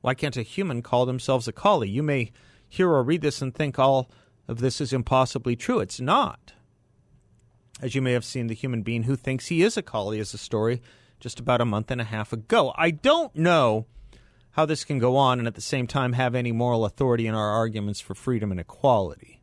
Why 0.00 0.14
can't 0.14 0.36
a 0.36 0.42
human 0.42 0.82
call 0.82 1.06
themselves 1.06 1.48
a 1.48 1.52
collie? 1.52 1.88
You 1.88 2.04
may 2.04 2.30
hear 2.68 2.88
or 2.90 3.02
read 3.02 3.20
this 3.20 3.42
and 3.42 3.52
think 3.52 3.78
all 3.78 4.10
of 4.46 4.58
this 4.58 4.80
is 4.80 4.92
impossibly 4.92 5.56
true. 5.56 5.80
It's 5.80 6.00
not. 6.00 6.52
As 7.80 7.94
you 7.94 8.02
may 8.02 8.12
have 8.12 8.24
seen, 8.24 8.46
the 8.46 8.54
human 8.54 8.82
being 8.82 9.04
who 9.04 9.16
thinks 9.16 9.46
he 9.46 9.62
is 9.62 9.76
a 9.76 9.82
collie 9.82 10.20
is 10.20 10.34
a 10.34 10.38
story 10.38 10.82
just 11.18 11.40
about 11.40 11.60
a 11.60 11.64
month 11.64 11.90
and 11.90 12.00
a 12.00 12.04
half 12.04 12.32
ago. 12.32 12.72
I 12.76 12.92
don't 12.92 13.34
know 13.34 13.86
how 14.58 14.66
this 14.66 14.82
can 14.82 14.98
go 14.98 15.16
on 15.16 15.38
and 15.38 15.46
at 15.46 15.54
the 15.54 15.60
same 15.60 15.86
time 15.86 16.14
have 16.14 16.34
any 16.34 16.50
moral 16.50 16.84
authority 16.84 17.28
in 17.28 17.34
our 17.36 17.50
arguments 17.50 18.00
for 18.00 18.16
freedom 18.16 18.50
and 18.50 18.58
equality. 18.58 19.40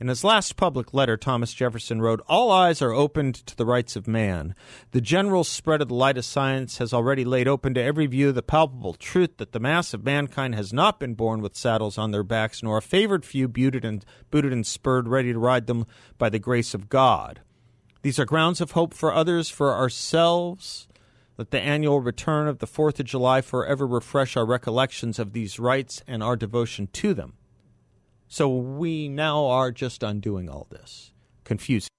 In 0.00 0.08
his 0.08 0.24
last 0.24 0.56
public 0.56 0.92
letter, 0.92 1.16
Thomas 1.16 1.54
Jefferson 1.54 2.02
wrote, 2.02 2.20
All 2.26 2.50
eyes 2.50 2.82
are 2.82 2.90
opened 2.90 3.36
to 3.46 3.56
the 3.56 3.64
rights 3.64 3.94
of 3.94 4.08
man. 4.08 4.56
The 4.90 5.00
general 5.00 5.44
spread 5.44 5.80
of 5.80 5.86
the 5.86 5.94
light 5.94 6.18
of 6.18 6.24
science 6.24 6.78
has 6.78 6.92
already 6.92 7.24
laid 7.24 7.46
open 7.46 7.72
to 7.74 7.80
every 7.80 8.06
view 8.06 8.32
the 8.32 8.42
palpable 8.42 8.94
truth 8.94 9.36
that 9.36 9.52
the 9.52 9.60
mass 9.60 9.94
of 9.94 10.04
mankind 10.04 10.56
has 10.56 10.72
not 10.72 10.98
been 10.98 11.14
born 11.14 11.40
with 11.40 11.56
saddles 11.56 11.96
on 11.96 12.10
their 12.10 12.24
backs, 12.24 12.64
nor 12.64 12.78
a 12.78 12.82
favored 12.82 13.24
few 13.24 13.46
booted 13.46 13.84
and, 13.84 14.04
booted 14.32 14.52
and 14.52 14.66
spurred, 14.66 15.06
ready 15.06 15.32
to 15.32 15.38
ride 15.38 15.68
them 15.68 15.86
by 16.18 16.28
the 16.28 16.40
grace 16.40 16.74
of 16.74 16.88
God. 16.88 17.42
These 18.02 18.18
are 18.18 18.24
grounds 18.24 18.60
of 18.60 18.72
hope 18.72 18.92
for 18.92 19.14
others, 19.14 19.50
for 19.50 19.72
ourselves. 19.72 20.88
Let 21.38 21.50
the 21.50 21.60
annual 21.60 22.00
return 22.00 22.48
of 22.48 22.58
the 22.58 22.66
Fourth 22.66 22.98
of 22.98 23.06
July 23.06 23.42
forever 23.42 23.86
refresh 23.86 24.36
our 24.36 24.46
recollections 24.46 25.18
of 25.18 25.32
these 25.32 25.58
rights 25.58 26.02
and 26.06 26.22
our 26.22 26.36
devotion 26.36 26.88
to 26.94 27.12
them. 27.12 27.34
So 28.26 28.48
we 28.48 29.08
now 29.08 29.46
are 29.46 29.70
just 29.70 30.02
undoing 30.02 30.48
all 30.48 30.66
this. 30.70 31.12
Confusing. 31.44 31.90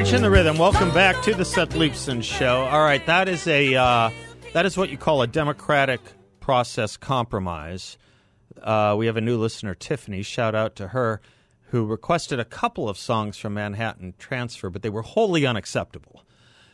Rhythm. 0.00 0.12
Preaching 0.12 0.22
the 0.22 0.30
rhythm. 0.30 0.56
Welcome 0.56 0.94
back 0.94 1.22
to 1.24 1.34
the 1.34 1.44
Seth 1.44 1.74
Leibsohn 1.74 2.22
Show. 2.22 2.62
All 2.64 2.80
right, 2.80 3.04
that 3.04 3.28
is 3.28 3.46
a 3.46 3.74
uh, 3.74 4.10
that 4.54 4.64
is 4.64 4.74
what 4.78 4.88
you 4.88 4.96
call 4.96 5.20
a 5.20 5.26
democratic 5.26 6.00
process 6.40 6.96
compromise. 6.96 7.98
Uh, 8.62 8.94
we 8.96 9.04
have 9.04 9.18
a 9.18 9.20
new 9.20 9.36
listener, 9.36 9.74
Tiffany. 9.74 10.22
Shout 10.22 10.54
out 10.54 10.74
to 10.76 10.88
her, 10.88 11.20
who 11.66 11.84
requested 11.84 12.40
a 12.40 12.46
couple 12.46 12.88
of 12.88 12.96
songs 12.96 13.36
from 13.36 13.52
Manhattan 13.52 14.14
Transfer, 14.18 14.70
but 14.70 14.80
they 14.80 14.88
were 14.88 15.02
wholly 15.02 15.44
unacceptable. 15.44 16.24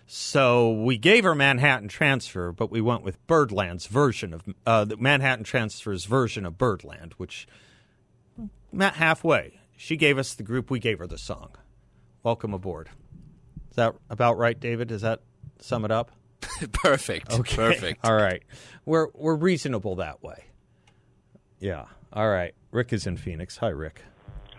So 0.07 0.71
we 0.71 0.97
gave 0.97 1.25
her 1.25 1.35
Manhattan 1.35 1.89
Transfer, 1.89 2.53
but 2.53 2.71
we 2.71 2.81
went 2.81 3.03
with 3.03 3.27
Birdland's 3.27 3.89
version 3.89 4.35
of 4.35 4.45
uh, 4.65 4.85
the 4.85 4.97
Manhattan 4.99 5.45
Transfer's 5.45 6.05
version 6.05 6.47
of 6.47 6.59
Birdland, 6.59 7.15
which 7.17 7.49
met 8.71 8.95
halfway. 8.95 9.59
She 9.77 9.97
gave 9.97 10.17
us 10.17 10.33
the 10.33 10.45
group, 10.45 10.71
we 10.71 10.79
gave 10.79 11.01
her 11.01 11.09
the 11.09 11.19
song. 11.19 11.57
Welcome 12.23 12.55
aboard. 12.55 12.89
Is 13.77 13.85
that 13.85 13.95
about 14.09 14.39
right, 14.39 14.59
David? 14.59 14.89
Does 14.89 15.03
that 15.03 15.21
sum 15.61 15.85
it 15.85 15.91
up? 15.91 16.11
Perfect. 16.73 17.31
Okay. 17.31 17.57
Perfect. 17.57 18.01
All 18.03 18.15
right. 18.15 18.43
We're 18.87 19.09
we're 19.13 19.35
reasonable 19.35 19.97
that 19.97 20.23
way. 20.23 20.45
Yeah. 21.61 21.85
All 22.11 22.31
right. 22.31 22.55
Rick 22.71 22.95
is 22.95 23.07
in 23.07 23.19
Phoenix. 23.19 23.59
Hi, 23.59 23.69
Rick. 23.69 24.01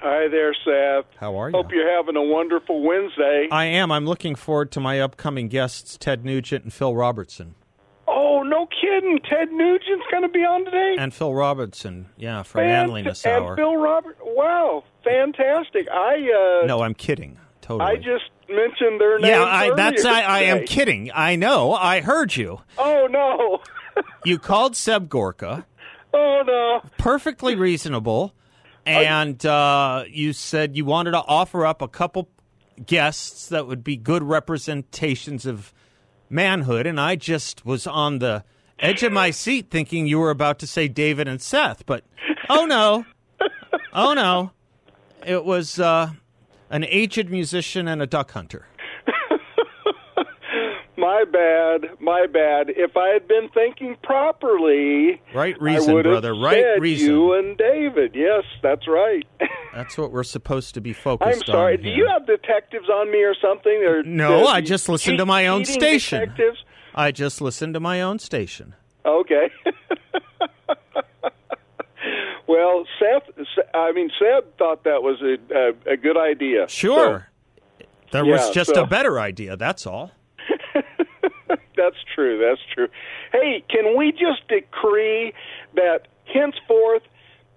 Hi 0.01 0.27
there, 0.27 0.53
Seth. 0.63 1.05
How 1.19 1.35
are 1.35 1.49
you? 1.49 1.57
Hope 1.57 1.71
you're 1.71 1.91
having 1.91 2.15
a 2.15 2.21
wonderful 2.21 2.83
Wednesday. 2.83 3.47
I 3.51 3.65
am. 3.65 3.91
I'm 3.91 4.05
looking 4.05 4.35
forward 4.35 4.71
to 4.73 4.79
my 4.79 4.99
upcoming 5.01 5.47
guests, 5.47 5.97
Ted 5.97 6.23
Nugent 6.23 6.63
and 6.63 6.71
Phil 6.71 6.95
Robertson. 6.95 7.55
oh, 8.07 8.43
no 8.43 8.67
kidding. 8.67 9.17
Ted 9.27 9.51
Nugent's 9.51 10.05
going 10.11 10.21
to 10.21 10.29
be 10.29 10.41
on 10.45 10.63
today? 10.63 10.95
And 10.99 11.11
Phil 11.11 11.33
Robertson, 11.33 12.09
yeah, 12.17 12.43
from 12.43 12.61
Fant- 12.61 12.67
Manliness 12.67 13.25
and 13.25 13.43
Hour. 13.43 13.55
Bill 13.55 13.77
Robert. 13.77 14.19
Wow, 14.21 14.83
fantastic. 15.03 15.87
I 15.91 16.59
uh, 16.61 16.67
no, 16.67 16.83
I'm 16.83 16.93
kidding. 16.93 17.39
Totally. 17.61 17.89
I 17.89 17.95
just 17.95 18.29
mentioned 18.49 18.99
their 19.01 19.19
names. 19.19 19.29
yeah, 19.29 19.43
I, 19.43 19.73
that's 19.75 20.05
I, 20.05 20.21
I 20.21 20.39
am 20.43 20.65
kidding. 20.65 21.11
I 21.13 21.35
know. 21.35 21.73
I 21.73 22.01
heard 22.01 22.35
you. 22.35 22.61
Oh 22.77 23.07
no. 23.09 23.59
You 24.25 24.37
called 24.37 24.75
Seb 24.75 25.09
Gorka. 25.09 25.65
oh 26.13 26.43
no. 26.45 26.87
perfectly 26.99 27.55
reasonable. 27.55 28.33
And 28.85 29.43
uh, 29.45 30.03
you 30.07 30.33
said 30.33 30.77
you 30.77 30.85
wanted 30.85 31.11
to 31.11 31.17
offer 31.27 31.65
up 31.65 31.81
a 31.81 31.87
couple 31.87 32.29
guests 32.85 33.49
that 33.49 33.65
would 33.67 33.83
be 33.83 33.97
good 33.97 34.21
representations 34.23 35.45
of 35.47 35.73
manhood. 36.29 36.85
And 36.85 36.99
I 37.01 37.15
just 37.15 37.65
was 37.65 37.87
on 37.87 38.19
the 38.19 38.43
edge 38.79 39.01
of 39.01 39.11
my 39.11 39.31
seat 39.31 39.71
thinking 39.71 40.05
you 40.07 40.19
were 40.19 40.29
about 40.29 40.59
to 40.59 40.67
say 40.67 40.87
David 40.87 41.27
and 41.27 41.41
Seth. 41.41 41.85
But 41.85 42.03
oh 42.49 42.65
no. 42.65 43.05
Oh 43.93 44.13
no. 44.13 44.51
It 45.25 45.43
was 45.43 45.79
uh, 45.79 46.11
an 46.69 46.83
aged 46.85 47.29
musician 47.29 47.87
and 47.87 48.01
a 48.01 48.07
duck 48.07 48.31
hunter. 48.31 48.65
My 50.97 51.25
bad. 51.31 51.91
My 51.99 52.25
bad. 52.25 52.71
If 52.71 52.97
I 52.97 53.09
had 53.09 53.27
been 53.27 53.49
thinking 53.53 53.97
properly, 54.01 55.21
Right 55.33 55.59
reason, 55.61 55.91
I 55.91 55.93
would 55.93 56.05
have 56.05 56.13
brother. 56.13 56.33
Right 56.33 56.79
reason. 56.79 57.07
You 57.07 57.33
and 57.33 57.55
David. 57.55 58.15
Yes, 58.15 58.43
that's 58.63 58.87
right. 58.87 59.25
That's 59.75 59.95
what 59.95 60.11
we're 60.11 60.23
supposed 60.23 60.73
to 60.73 60.81
be 60.81 60.91
focused 60.91 61.41
I'm 61.41 61.45
sorry. 61.45 61.77
on. 61.77 61.83
Do 61.83 61.89
you 61.89 62.07
have 62.07 62.25
detectives 62.25 62.89
on 62.89 63.11
me 63.11 63.23
or 63.23 63.35
something? 63.39 63.83
Or 63.83 64.01
No, 64.01 64.47
I 64.47 64.59
just 64.59 64.89
listen 64.89 65.17
to 65.17 65.25
my 65.25 65.45
own 65.45 65.65
station. 65.65 66.21
Detectives? 66.21 66.63
I 66.95 67.11
just 67.11 67.41
listen 67.41 67.73
to 67.73 67.79
my 67.79 68.01
own 68.01 68.17
station. 68.17 68.73
Okay. 69.05 69.51
well, 72.47 72.85
Seth. 72.99 73.29
I 73.73 73.91
mean, 73.91 74.09
Seb 74.19 74.57
thought 74.57 74.83
that 74.83 75.01
was 75.03 75.21
a 75.21 75.37
a, 75.89 75.93
a 75.93 75.97
good 75.97 76.17
idea. 76.17 76.67
Sure. 76.67 77.27
there 78.11 78.25
was 78.25 78.49
just 78.51 78.73
so- 78.75 78.83
a 78.83 78.87
better 78.87 79.19
idea, 79.19 79.57
that's 79.57 79.85
all. 79.85 80.11
That's 81.75 81.95
true. 82.15 82.39
That's 82.39 82.61
true. 82.73 82.87
Hey, 83.31 83.63
can 83.69 83.95
we 83.97 84.11
just 84.11 84.47
decree 84.49 85.31
that 85.75 86.07
henceforth 86.25 87.03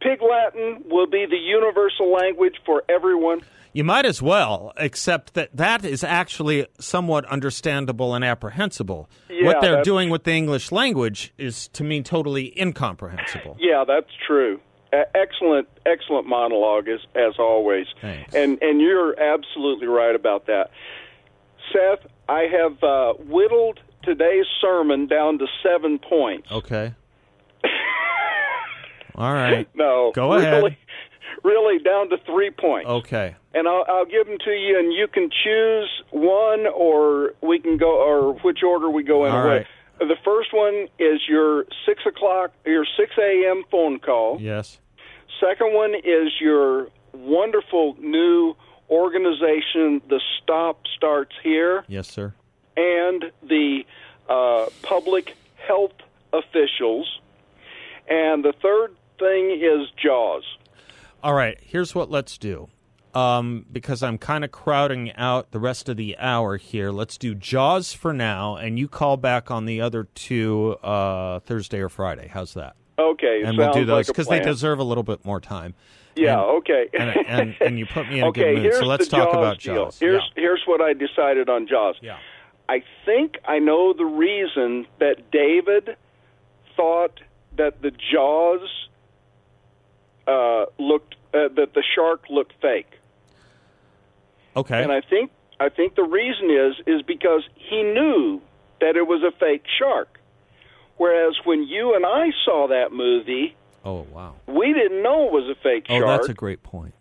Pig 0.00 0.20
Latin 0.22 0.84
will 0.88 1.06
be 1.06 1.24
the 1.28 1.36
universal 1.38 2.12
language 2.12 2.54
for 2.66 2.84
everyone? 2.88 3.40
You 3.72 3.84
might 3.84 4.04
as 4.04 4.20
well, 4.20 4.72
except 4.76 5.34
that 5.34 5.56
that 5.56 5.84
is 5.84 6.04
actually 6.04 6.66
somewhat 6.78 7.24
understandable 7.26 8.14
and 8.14 8.24
apprehensible. 8.24 9.08
Yeah, 9.30 9.46
what 9.46 9.60
they're 9.60 9.82
doing 9.82 10.10
with 10.10 10.24
the 10.24 10.32
English 10.32 10.70
language 10.72 11.32
is, 11.38 11.68
to 11.68 11.84
me, 11.84 12.02
totally 12.02 12.52
incomprehensible. 12.60 13.56
Yeah, 13.60 13.84
that's 13.86 14.10
true. 14.26 14.60
Uh, 14.92 15.04
excellent, 15.14 15.68
excellent 15.86 16.26
monologue 16.26 16.88
as 16.88 17.00
as 17.14 17.34
always. 17.38 17.86
Thanks. 18.00 18.34
And 18.34 18.60
and 18.62 18.80
you're 18.80 19.18
absolutely 19.20 19.86
right 19.86 20.14
about 20.14 20.46
that, 20.46 20.70
Seth. 21.72 22.10
I 22.28 22.48
have 22.52 22.82
uh, 22.82 23.12
whittled 23.14 23.80
today's 24.02 24.46
sermon 24.60 25.06
down 25.06 25.38
to 25.38 25.46
seven 25.62 25.98
points. 25.98 26.50
Okay. 26.50 26.94
all 29.14 29.32
right. 29.32 29.68
No, 29.74 30.12
Go 30.14 30.34
really, 30.34 30.46
ahead. 30.46 30.76
Really 31.42 31.78
down 31.82 32.10
to 32.10 32.18
three 32.26 32.50
points. 32.50 32.88
Okay. 32.88 33.36
And 33.54 33.66
I'll, 33.66 33.84
I'll 33.88 34.04
give 34.04 34.26
them 34.26 34.38
to 34.44 34.50
you, 34.50 34.78
and 34.78 34.92
you 34.92 35.08
can 35.08 35.30
choose 35.30 35.88
one, 36.10 36.66
or 36.66 37.34
we 37.42 37.58
can 37.58 37.76
go, 37.76 37.96
or 38.00 38.34
which 38.40 38.62
order 38.62 38.90
we 38.90 39.02
go 39.02 39.24
in. 39.24 39.32
All 39.32 39.44
right. 39.44 39.66
The 40.00 40.16
first 40.24 40.52
one 40.52 40.88
is 40.98 41.20
your 41.28 41.66
six 41.86 42.04
o'clock, 42.06 42.52
your 42.64 42.86
six 42.96 43.12
a.m. 43.18 43.64
phone 43.70 43.98
call. 43.98 44.40
Yes. 44.40 44.80
Second 45.38 45.74
one 45.74 45.94
is 45.94 46.32
your 46.40 46.88
wonderful 47.12 47.96
new 48.00 48.56
organization, 48.90 50.00
The 50.08 50.20
Stop 50.42 50.80
Starts 50.96 51.32
Here, 51.42 51.84
Yes, 51.86 52.08
sir. 52.08 52.34
and 52.76 53.24
the 53.42 53.84
uh, 54.28 54.66
public 54.82 55.36
health 55.66 55.92
officials. 56.32 57.20
And 58.08 58.42
the 58.44 58.52
third 58.60 58.96
thing 59.18 59.50
is 59.62 59.88
JAWS. 60.02 60.44
All 61.22 61.34
right, 61.34 61.58
here's 61.62 61.94
what 61.94 62.10
let's 62.10 62.36
do. 62.38 62.68
Um, 63.14 63.66
because 63.70 64.02
I'm 64.02 64.18
kind 64.18 64.44
of 64.44 64.52
crowding 64.52 65.12
out 65.16 65.50
the 65.50 65.58
rest 65.58 65.88
of 65.88 65.96
the 65.96 66.16
hour 66.18 66.56
here, 66.56 66.90
let's 66.90 67.18
do 67.18 67.34
Jaws 67.34 67.92
for 67.92 68.12
now, 68.12 68.56
and 68.56 68.78
you 68.78 68.86
call 68.86 69.16
back 69.16 69.50
on 69.50 69.64
the 69.64 69.80
other 69.80 70.04
two 70.14 70.76
uh, 70.82 71.40
Thursday 71.40 71.80
or 71.80 71.88
Friday. 71.88 72.28
How's 72.32 72.54
that? 72.54 72.76
Okay, 72.98 73.42
and 73.44 73.56
we'll 73.56 73.72
do 73.72 73.84
those 73.84 74.06
like 74.08 74.14
because 74.14 74.28
they 74.28 74.40
deserve 74.40 74.78
a 74.78 74.84
little 74.84 75.02
bit 75.02 75.24
more 75.24 75.40
time. 75.40 75.74
Yeah, 76.16 76.40
And- 76.40 76.50
okay. 76.58 76.88
And, 76.92 77.26
and 77.26 77.56
and 77.60 77.78
you 77.78 77.86
put 77.86 78.08
me 78.08 78.18
in 78.18 78.24
a 78.24 78.28
okay, 78.28 78.54
good 78.54 78.62
mood. 78.62 78.74
So 78.74 78.84
let's 78.84 79.08
talk 79.08 79.28
Jaws 79.28 79.36
about 79.36 79.58
deal. 79.60 79.74
Jaws. 79.86 79.98
Here's 79.98 80.22
yeah. 80.36 80.42
here's 80.42 80.62
what 80.66 80.80
I 80.80 80.92
decided 80.92 81.48
on 81.48 81.66
Jaws. 81.66 81.96
Yeah. 82.02 82.18
I 82.68 82.82
think 83.06 83.38
I 83.46 83.58
know 83.58 83.92
the 83.92 84.04
reason 84.04 84.86
that 84.98 85.30
David 85.30 85.96
thought 86.76 87.20
that 87.56 87.82
the 87.82 87.90
Jaws 87.90 88.68
uh, 90.26 90.66
looked 90.78 91.14
uh, 91.34 91.48
that 91.56 91.74
the 91.74 91.82
shark 91.94 92.24
looked 92.28 92.52
fake, 92.60 92.92
Okay. 94.60 94.82
and 94.82 94.92
I 94.92 95.00
think 95.00 95.30
I 95.58 95.68
think 95.68 95.94
the 95.96 96.04
reason 96.04 96.50
is 96.50 96.74
is 96.86 97.02
because 97.02 97.42
he 97.54 97.82
knew 97.82 98.40
that 98.80 98.96
it 98.96 99.06
was 99.06 99.22
a 99.22 99.30
fake 99.38 99.64
shark. 99.78 100.18
Whereas 100.96 101.34
when 101.44 101.64
you 101.66 101.94
and 101.94 102.04
I 102.04 102.30
saw 102.44 102.66
that 102.68 102.92
movie, 102.92 103.56
oh 103.84 104.06
wow. 104.12 104.34
we 104.46 104.72
didn't 104.72 105.02
know 105.02 105.26
it 105.26 105.32
was 105.32 105.48
a 105.50 105.60
fake 105.62 105.86
Oh, 105.88 105.94
shark. 106.00 106.04
Oh, 106.04 106.10
that's 106.10 106.28
a 106.28 106.34
great 106.34 106.62
point. 106.62 106.94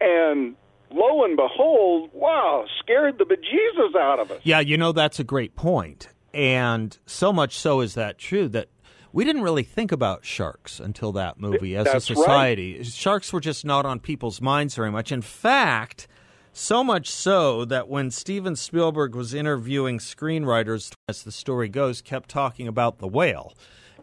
and 0.00 0.56
lo 0.90 1.24
and 1.24 1.36
behold, 1.36 2.10
wow, 2.12 2.64
scared 2.80 3.18
the 3.18 3.24
bejesus 3.24 3.96
out 3.98 4.18
of 4.20 4.30
us. 4.30 4.40
Yeah, 4.44 4.60
you 4.60 4.76
know 4.76 4.92
that's 4.92 5.18
a 5.20 5.24
great 5.24 5.54
point, 5.56 6.08
and 6.32 6.96
so 7.06 7.32
much 7.32 7.56
so 7.56 7.80
is 7.80 7.94
that 7.94 8.18
true 8.18 8.48
that 8.48 8.68
we 9.12 9.24
didn't 9.24 9.42
really 9.42 9.62
think 9.62 9.92
about 9.92 10.24
sharks 10.24 10.80
until 10.80 11.12
that 11.12 11.38
movie 11.38 11.76
as 11.76 11.84
That's 11.84 12.10
a 12.10 12.14
right. 12.14 12.18
society. 12.24 12.82
Sharks 12.82 13.32
were 13.32 13.38
just 13.40 13.64
not 13.64 13.86
on 13.86 14.00
people's 14.00 14.40
minds 14.40 14.74
very 14.74 14.90
much. 14.90 15.12
In 15.12 15.22
fact, 15.22 16.08
so 16.54 16.82
much 16.84 17.10
so 17.10 17.64
that 17.66 17.88
when 17.88 18.10
Steven 18.10 18.56
Spielberg 18.56 19.14
was 19.14 19.34
interviewing 19.34 19.98
screenwriters, 19.98 20.92
as 21.08 21.22
the 21.22 21.32
story 21.32 21.68
goes, 21.68 22.00
kept 22.00 22.28
talking 22.28 22.66
about 22.68 22.98
the 22.98 23.08
whale. 23.08 23.52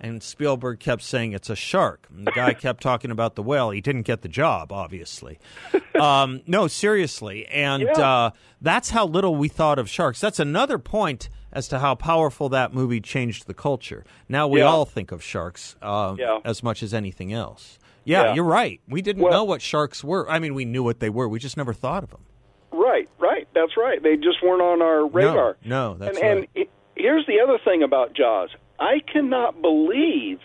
And 0.03 0.23
Spielberg 0.23 0.79
kept 0.79 1.03
saying 1.03 1.33
it's 1.33 1.49
a 1.51 1.55
shark. 1.55 2.07
And 2.09 2.25
the 2.25 2.31
guy 2.31 2.53
kept 2.55 2.81
talking 2.81 3.11
about 3.11 3.35
the 3.35 3.43
whale. 3.43 3.69
He 3.69 3.81
didn't 3.81 4.01
get 4.01 4.21
the 4.23 4.29
job, 4.29 4.71
obviously. 4.71 5.39
Um, 5.93 6.41
no, 6.47 6.67
seriously. 6.67 7.45
And 7.47 7.83
Yeah. 7.83 7.91
uh, 7.91 8.31
that's 8.59 8.89
how 8.89 9.05
little 9.05 9.35
we 9.35 9.49
thought 9.49 9.77
of 9.77 9.87
sharks. 9.87 10.19
That's 10.19 10.39
another 10.39 10.79
point 10.79 11.29
as 11.51 11.67
to 11.67 11.77
how 11.77 11.93
powerful 11.93 12.49
that 12.49 12.73
movie 12.73 13.01
changed 13.01 13.45
the 13.45 13.53
culture. 13.53 14.03
Now 14.27 14.47
we 14.47 14.61
Yeah. 14.61 14.65
all 14.67 14.85
think 14.85 15.11
of 15.11 15.21
sharks 15.21 15.75
um, 15.79 16.17
Yeah. 16.17 16.39
as 16.43 16.63
much 16.63 16.81
as 16.81 16.91
anything 16.93 17.31
else. 17.33 17.77
Yeah, 18.03 18.23
Yeah. 18.23 18.33
you're 18.35 18.45
right. 18.45 18.81
We 18.87 19.03
didn't 19.03 19.21
Well- 19.21 19.31
know 19.31 19.43
what 19.43 19.61
sharks 19.61 20.03
were. 20.03 20.27
I 20.27 20.39
mean, 20.39 20.55
we 20.55 20.65
knew 20.65 20.81
what 20.81 21.01
they 21.01 21.09
were. 21.09 21.27
We 21.29 21.37
just 21.37 21.57
never 21.57 21.73
thought 21.73 22.01
of 22.03 22.09
them. 22.09 22.21
Right, 22.71 23.09
right. 23.19 23.47
That's 23.53 23.75
right. 23.77 24.01
They 24.01 24.15
just 24.15 24.41
weren't 24.43 24.61
on 24.61 24.81
our 24.81 25.05
radar. 25.05 25.57
no, 25.63 25.93
no 25.93 25.97
that's 25.97 26.17
and, 26.17 26.25
right. 26.25 26.37
And 26.37 26.47
he- 26.53 26.69
here's 26.95 27.25
the 27.27 27.41
other 27.41 27.57
thing 27.63 27.83
about 27.83 28.13
Jaws. 28.13 28.49
I 28.79 28.99
cannot 28.99 29.61
believe 29.61 30.39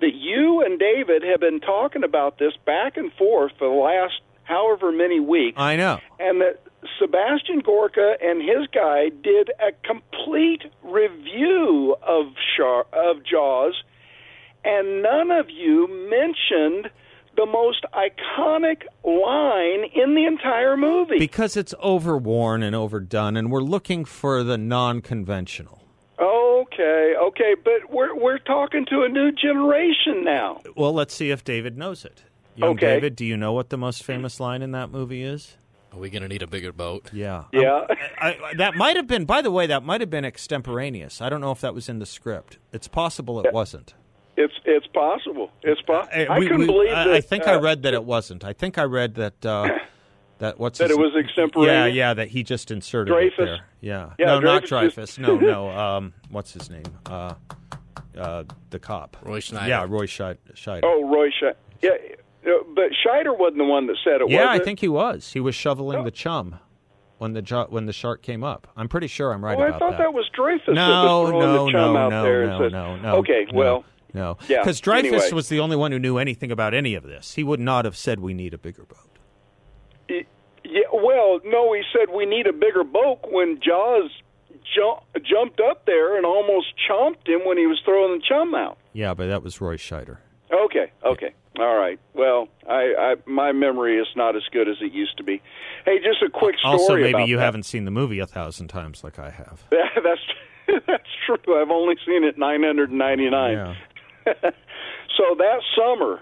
that 0.00 0.14
you 0.14 0.62
and 0.62 0.78
David 0.78 1.22
have 1.22 1.40
been 1.40 1.60
talking 1.60 2.04
about 2.04 2.38
this 2.38 2.52
back 2.64 2.96
and 2.96 3.12
forth 3.14 3.52
for 3.58 3.68
the 3.68 3.74
last 3.74 4.20
however 4.44 4.92
many 4.92 5.20
weeks, 5.20 5.58
I 5.58 5.76
know. 5.76 6.00
and 6.20 6.40
that 6.40 6.60
Sebastian 7.00 7.60
Gorka 7.60 8.16
and 8.22 8.40
his 8.42 8.68
guy 8.72 9.08
did 9.08 9.50
a 9.58 9.72
complete 9.84 10.62
review 10.82 11.96
of 12.02 12.26
Char- 12.56 12.86
of 12.92 13.24
Jaws, 13.24 13.74
and 14.64 15.02
none 15.02 15.30
of 15.30 15.50
you 15.50 15.88
mentioned 16.10 16.90
the 17.36 17.46
most 17.46 17.84
iconic 17.94 18.82
line 19.04 19.90
in 19.94 20.14
the 20.14 20.24
entire 20.26 20.76
movie. 20.76 21.18
Because 21.18 21.56
it's 21.56 21.74
overworn 21.82 22.62
and 22.62 22.74
overdone, 22.74 23.36
and 23.36 23.50
we're 23.50 23.60
looking 23.60 24.04
for 24.04 24.42
the 24.42 24.58
non 24.58 25.00
conventional. 25.00 25.82
Okay, 26.18 27.14
okay, 27.20 27.54
but 27.62 27.90
we're 27.90 28.14
we're 28.16 28.38
talking 28.38 28.86
to 28.86 29.02
a 29.02 29.08
new 29.08 29.30
generation 29.32 30.24
now. 30.24 30.60
Well, 30.74 30.92
let's 30.92 31.14
see 31.14 31.30
if 31.30 31.44
David 31.44 31.76
knows 31.76 32.04
it. 32.04 32.24
Young 32.56 32.70
Okay. 32.70 32.94
David, 32.94 33.16
do 33.16 33.24
you 33.24 33.36
know 33.36 33.52
what 33.52 33.68
the 33.68 33.76
most 33.76 34.02
famous 34.02 34.40
line 34.40 34.62
in 34.62 34.72
that 34.72 34.90
movie 34.90 35.22
is? 35.22 35.56
Are 35.92 35.98
we 35.98 36.10
going 36.10 36.22
to 36.22 36.28
need 36.28 36.42
a 36.42 36.46
bigger 36.46 36.72
boat? 36.72 37.10
Yeah. 37.12 37.44
Yeah. 37.52 37.86
Um, 37.88 37.96
I, 38.18 38.38
I, 38.44 38.54
that 38.56 38.74
might 38.74 38.96
have 38.96 39.06
been, 39.06 39.24
by 39.24 39.40
the 39.40 39.50
way, 39.50 39.66
that 39.66 39.82
might 39.82 40.00
have 40.00 40.10
been 40.10 40.24
extemporaneous. 40.24 41.20
I 41.20 41.28
don't 41.28 41.40
know 41.40 41.52
if 41.52 41.60
that 41.60 41.74
was 41.74 41.88
in 41.88 41.98
the 41.98 42.06
script. 42.06 42.58
It's 42.72 42.88
possible 42.88 43.40
it 43.40 43.52
wasn't. 43.52 43.94
It's 44.36 44.52
it's 44.64 44.86
possible. 44.88 45.50
It's 45.62 45.80
po- 45.82 45.94
Uh, 46.14 46.26
I 46.30 46.38
we- 46.38 46.46
couldn't 46.46 46.60
we- 46.60 46.66
believe 46.66 46.90
I, 46.92 47.04
that. 47.04 47.10
I 47.14 47.20
think 47.20 47.46
I 47.48 47.54
uh, 47.54 47.60
read 47.60 47.82
that 47.84 47.94
it 47.94 48.04
wasn't. 48.04 48.44
I 48.44 48.52
think 48.52 48.76
I 48.78 48.82
read 48.84 49.14
that 49.14 49.46
uh, 49.46 49.78
that 50.38 50.58
what's 50.58 50.78
That 50.78 50.90
his- 50.90 50.98
it 50.98 51.00
was 51.00 51.14
extemporaneous? 51.16 51.94
Yeah, 51.94 52.08
yeah, 52.08 52.14
that 52.14 52.28
he 52.28 52.42
just 52.42 52.70
inserted 52.70 53.14
it 53.14 53.32
Dreyfuss? 53.32 53.36
there. 53.46 53.60
Yeah, 53.80 54.10
Yeah, 54.18 54.26
no, 54.26 54.40
not 54.40 54.64
Dreyfuss 54.64 54.68
Dreyfuss. 54.92 54.94
just- 54.94 55.18
no, 55.20 55.36
no. 55.36 55.70
Um, 55.78 56.12
what's 56.30 56.52
his 56.52 56.68
name? 56.68 56.84
Uh, 57.06 57.34
uh, 58.18 58.44
the 58.70 58.78
cop. 58.78 59.16
Roy 59.22 59.40
Schneider. 59.40 59.68
Yeah, 59.68 59.86
Roy 59.88 60.06
Scheid- 60.06 60.38
Scheider. 60.54 60.80
Oh, 60.84 61.08
Roy 61.08 61.28
Scheider. 61.30 61.54
Yeah, 61.82 61.90
uh, 62.46 62.50
but 62.74 62.90
Scheider 63.04 63.36
wasn't 63.38 63.58
the 63.58 63.64
one 63.64 63.86
that 63.86 63.96
said 64.04 64.20
it. 64.20 64.28
yeah, 64.30 64.40
was 64.42 64.48
I 64.48 64.56
it? 64.56 64.64
think 64.64 64.80
he 64.80 64.88
was. 64.88 65.32
He 65.32 65.40
was 65.40 65.54
shoveling 65.54 65.98
Oh. 66.00 66.04
the 66.04 66.10
chum 66.10 66.56
when 67.18 67.32
the 67.32 67.40
jo- 67.42 67.66
when 67.70 67.86
the 67.86 67.92
shark 67.94 68.22
came 68.22 68.44
up. 68.44 68.68
I'm 68.76 68.88
pretty 68.88 69.06
sure 69.06 69.32
I'm 69.32 69.42
right 69.44 69.56
Oh, 69.58 69.62
I 69.62 69.68
about 69.68 69.80
thought 69.80 69.98
that. 69.98 70.12
was 70.12 70.28
Dreyfuss. 70.38 70.66
that 70.66 70.74
No, 70.74 71.20
was 71.22 71.30
throwing 71.30 71.38
no, 71.46 71.52
the 71.66 71.72
chum 71.72 71.92
no, 71.94 71.96
out 71.98 72.08
no, 72.10 72.22
there 72.22 72.42
and 72.42 72.50
no, 72.52 72.58
said, 72.58 72.72
no, 72.72 72.96
no. 72.96 73.16
Okay, 73.16 73.46
no, 73.50 73.58
well, 73.58 73.84
no, 74.16 74.38
Yeah, 74.48 74.62
because 74.62 74.80
Dreyfuss 74.80 74.98
anyway. 74.98 75.30
was 75.32 75.48
the 75.48 75.60
only 75.60 75.76
one 75.76 75.92
who 75.92 75.98
knew 76.00 76.18
anything 76.18 76.50
about 76.50 76.74
any 76.74 76.94
of 76.94 77.04
this. 77.04 77.34
He 77.34 77.44
would 77.44 77.60
not 77.60 77.84
have 77.84 77.96
said 77.96 78.18
we 78.20 78.34
need 78.34 78.52
a 78.54 78.58
bigger 78.58 78.84
boat. 78.84 79.08
yeah. 80.08 80.22
Well, 80.92 81.40
no, 81.44 81.72
he 81.72 81.82
said 81.92 82.12
we 82.14 82.26
need 82.26 82.46
a 82.46 82.52
bigger 82.52 82.82
boat 82.84 83.20
when 83.30 83.60
Jaws 83.60 84.10
ju- 84.74 85.20
jumped 85.22 85.60
up 85.60 85.86
there 85.86 86.16
and 86.16 86.26
almost 86.26 86.68
chomped 86.90 87.28
him 87.28 87.40
when 87.46 87.58
he 87.58 87.66
was 87.66 87.80
throwing 87.84 88.18
the 88.18 88.24
chum 88.26 88.54
out. 88.54 88.78
Yeah, 88.92 89.14
but 89.14 89.26
that 89.28 89.42
was 89.42 89.60
Roy 89.60 89.76
Scheider. 89.76 90.18
Okay, 90.52 90.92
okay, 91.04 91.34
all 91.58 91.76
right. 91.76 91.98
Well, 92.14 92.48
I, 92.68 92.94
I 92.98 93.14
my 93.26 93.52
memory 93.52 93.98
is 93.98 94.06
not 94.16 94.36
as 94.36 94.42
good 94.52 94.68
as 94.68 94.76
it 94.80 94.92
used 94.92 95.16
to 95.18 95.24
be. 95.24 95.42
Hey, 95.84 95.98
just 95.98 96.22
a 96.22 96.30
quick 96.30 96.56
story. 96.58 96.72
Also, 96.78 96.96
maybe 96.96 97.24
you 97.24 97.36
that. 97.36 97.42
haven't 97.42 97.64
seen 97.64 97.84
the 97.84 97.90
movie 97.90 98.20
a 98.20 98.26
thousand 98.26 98.68
times 98.68 99.02
like 99.04 99.18
I 99.18 99.30
have. 99.30 99.64
that's 99.70 100.20
that's 100.86 101.08
true. 101.26 101.60
I've 101.60 101.70
only 101.70 101.96
seen 102.06 102.24
it 102.24 102.38
999. 102.38 103.52
Yeah. 103.52 103.74
So 105.16 105.34
that 105.38 105.60
summer, 105.74 106.20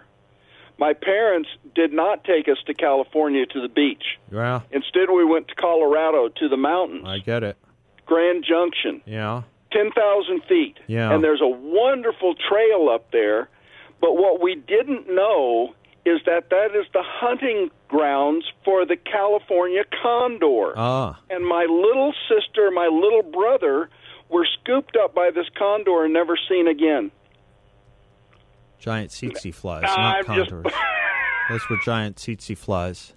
my 0.79 0.93
parents 0.93 1.49
did 1.75 1.93
not 1.93 2.23
take 2.23 2.49
us 2.49 2.59
to 2.67 2.75
California 2.75 3.45
to 3.47 3.61
the 3.61 3.69
beach. 3.69 4.05
Well, 4.31 4.63
Instead, 4.71 5.11
we 5.11 5.25
went 5.25 5.49
to 5.49 5.55
Colorado 5.57 6.29
to 6.29 6.49
the 6.49 6.57
mountains, 6.57 7.03
I 7.05 7.19
get 7.19 7.43
it. 7.43 7.57
Grand 8.07 8.45
Junction, 8.45 9.03
Yeah. 9.07 9.43
10,000 9.73 10.43
feet. 10.45 10.77
Yeah. 10.87 11.13
And 11.13 11.25
there's 11.25 11.41
a 11.41 11.49
wonderful 11.49 12.37
trail 12.37 12.89
up 12.89 13.11
there. 13.11 13.49
But 14.01 14.17
what 14.17 14.41
we 14.41 14.55
didn't 14.55 15.13
know 15.13 15.75
is 16.07 16.21
that 16.27 16.51
that 16.51 16.77
is 16.77 16.87
the 16.93 17.03
hunting 17.03 17.71
grounds 17.89 18.45
for 18.65 18.85
the 18.87 18.97
California 18.97 19.83
condor. 20.03 20.75
Ah, 20.77 21.19
and 21.31 21.45
my 21.45 21.65
little 21.65 22.13
sister, 22.29 22.71
my 22.71 22.87
little 22.87 23.23
brother 23.23 23.89
were 24.29 24.47
scooped 24.61 24.97
up 24.97 25.15
by 25.15 25.31
this 25.33 25.47
condor 25.59 26.05
and 26.05 26.13
never 26.13 26.37
seen 26.49 26.69
again. 26.69 27.11
Giant 28.85 29.11
tsetse 29.11 29.51
flies, 29.55 29.83
I'm 29.87 30.27
not 30.29 30.37
just- 30.37 30.51
Those 31.49 31.69
were 31.71 31.79
giant 31.87 32.17
tsetse 32.17 32.55
flies 32.55 33.15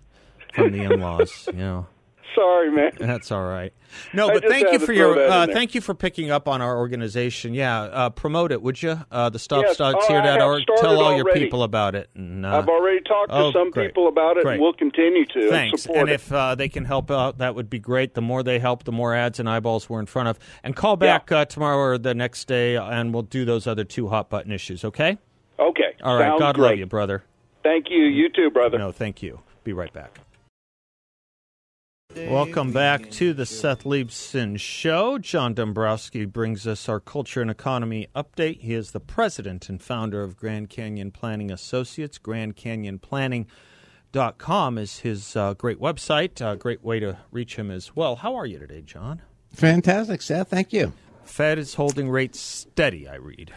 from 0.54 0.72
the 0.72 0.84
in-laws. 0.84 1.50
You 1.52 1.60
know. 1.60 1.88
Sorry, 2.38 2.72
man. 2.72 2.92
That's 3.00 3.32
all 3.32 3.44
right. 3.44 3.74
No, 4.14 4.28
but 4.28 4.46
thank 4.48 4.72
you 4.72 4.78
for 4.80 4.94
your 4.94 5.20
uh, 5.20 5.48
thank 5.48 5.74
you 5.74 5.82
for 5.82 5.96
picking 5.96 6.30
up 6.30 6.48
on 6.48 6.62
our 6.62 6.78
organization. 6.78 7.54
Yeah, 7.56 7.82
uh, 7.82 8.10
promote 8.12 8.52
it, 8.52 8.62
would 8.62 8.82
you? 8.82 9.00
Uh, 9.12 9.30
the 9.30 9.40
Yes. 9.40 9.48
Oh, 9.52 9.56
I 9.60 9.68
have 9.68 9.76
stopstartshere.org. 9.78 10.64
Tell 10.78 11.02
all 11.02 11.16
your 11.16 11.34
people 11.34 11.64
about 11.64 11.96
it. 11.96 12.10
And, 12.16 12.46
uh, 12.46 12.58
I've 12.60 12.68
already 12.70 13.02
talked 13.02 13.32
to 13.32 13.36
oh, 13.36 13.52
some 13.52 13.72
great. 13.72 13.88
people 13.88 14.08
about 14.08 14.38
it, 14.38 14.44
Great. 14.44 14.54
and 14.54 14.62
we'll 14.62 14.74
continue 14.74 15.26
to 15.26 15.40
and 15.40 15.50
Thanks. 15.50 15.84
support 15.84 16.00
And 16.00 16.10
if 16.10 16.32
uh, 16.32 16.54
they 16.56 16.70
can 16.70 16.86
help 16.86 17.10
out, 17.10 17.40
that 17.40 17.56
would 17.56 17.70
be 17.70 17.80
great. 17.80 18.14
The 18.14 18.22
more 18.22 18.44
they 18.44 18.60
help, 18.60 18.84
the 18.84 18.92
more 18.92 19.16
ads 19.16 19.40
and 19.40 19.50
eyeballs 19.50 19.90
we're 19.90 20.00
in 20.00 20.06
front 20.06 20.30
of. 20.30 20.38
And 20.64 20.76
call 20.76 20.96
back 20.96 21.32
uh, 21.32 21.46
tomorrow 21.46 21.78
or 21.78 21.98
the 21.98 22.14
next 22.14 22.46
day, 22.48 22.76
and 22.76 23.14
we'll 23.14 23.24
do 23.24 23.46
those 23.46 23.66
other 23.66 23.84
two 23.84 24.10
hot 24.10 24.30
button 24.30 24.52
issues. 24.52 24.86
Okay? 24.86 25.18
Okay, 25.60 25.96
All 26.04 26.16
right. 26.16 26.28
sounds 26.30 26.40
God 26.40 26.56
great. 26.56 26.70
love 26.72 26.80
you, 26.80 26.86
brother. 26.86 27.24
Thank 27.64 27.88
you. 27.90 28.04
You 28.06 28.30
too, 28.30 28.52
brother. 28.52 28.78
No, 28.78 28.92
thank 28.92 29.24
you. 29.24 29.40
Be 29.64 29.74
right 29.74 29.92
back. 29.92 30.20
Welcome 32.16 32.72
back 32.72 33.12
to 33.12 33.34
the 33.34 33.46
Seth 33.46 33.84
Leibsohn 33.84 34.60
Show. 34.60 35.18
John 35.20 35.54
Dombroski 35.54 36.32
brings 36.32 36.66
us 36.66 36.88
our 36.90 37.00
culture 37.00 37.42
and 37.42 37.52
economy 37.52 38.08
update. 38.16 38.62
He 38.62 38.74
is 38.74 38.92
the 38.92 39.00
president 39.00 39.70
and 39.70 39.80
founder 39.82 40.24
of 40.24 40.36
Grand 40.38 40.70
Canyon 40.70 41.12
Planning 41.12 41.52
Associates. 41.52 42.18
GrandCanyonPlanning.com 42.18 44.78
is 44.78 45.00
his 45.00 45.36
uh, 45.36 45.54
great 45.56 45.80
website. 45.80 46.42
Uh, 46.42 46.56
great 46.56 46.84
way 46.84 47.00
to 47.00 47.18
reach 47.32 47.56
him 47.56 47.70
as 47.70 47.96
well. 47.96 48.16
How 48.16 48.34
are 48.36 48.46
you 48.48 48.58
today, 48.58 48.82
John? 48.82 49.22
Fantastic, 49.54 50.22
Seth. 50.24 50.50
Thank 50.50 50.74
you. 50.74 50.94
Fed 51.24 51.60
is 51.60 51.76
holding 51.76 52.10
rates 52.10 52.40
steady, 52.40 53.08
I 53.08 53.16
read. 53.16 53.52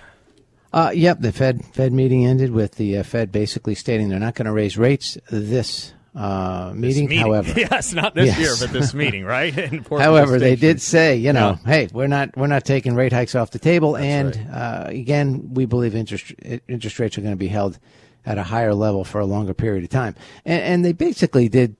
Uh, 0.72 0.92
yep, 0.94 1.18
the 1.20 1.32
Fed 1.32 1.64
Fed 1.64 1.92
meeting 1.92 2.24
ended 2.24 2.52
with 2.52 2.76
the 2.76 2.98
uh, 2.98 3.02
Fed 3.02 3.32
basically 3.32 3.74
stating 3.74 4.08
they're 4.08 4.20
not 4.20 4.34
going 4.34 4.46
to 4.46 4.52
raise 4.52 4.78
rates 4.78 5.18
this 5.30 5.92
uh, 6.14 6.72
meeting. 6.74 7.08
Meeting. 7.08 7.18
However, 7.20 7.52
yes, 7.56 7.92
not 7.92 8.14
this 8.14 8.26
Yes. 8.26 8.38
year, 8.38 8.54
but 8.60 8.72
this 8.72 8.94
meeting, 8.94 9.24
right? 9.24 9.52
However, 9.88 10.38
they 10.38 10.56
did 10.56 10.80
say, 10.80 11.16
you 11.16 11.32
know, 11.32 11.58
Yeah. 11.64 11.72
hey, 11.72 11.88
we're 11.92 12.06
not 12.06 12.36
we're 12.36 12.46
not 12.46 12.64
taking 12.64 12.94
rate 12.94 13.12
hikes 13.12 13.34
off 13.34 13.50
the 13.50 13.58
table, 13.58 13.96
and 13.96 14.36
right. 14.36 14.46
uh, 14.48 14.84
again, 14.88 15.54
we 15.54 15.66
believe 15.66 15.94
interest 15.96 16.32
interest 16.68 16.98
rates 17.00 17.18
are 17.18 17.22
going 17.22 17.32
to 17.32 17.36
be 17.38 17.48
held 17.48 17.78
at 18.24 18.38
a 18.38 18.42
higher 18.44 18.74
level 18.74 19.02
for 19.04 19.20
a 19.20 19.26
longer 19.26 19.54
period 19.54 19.82
of 19.82 19.90
time, 19.90 20.14
and, 20.44 20.62
and 20.62 20.84
they 20.84 20.92
basically 20.92 21.48
did 21.48 21.74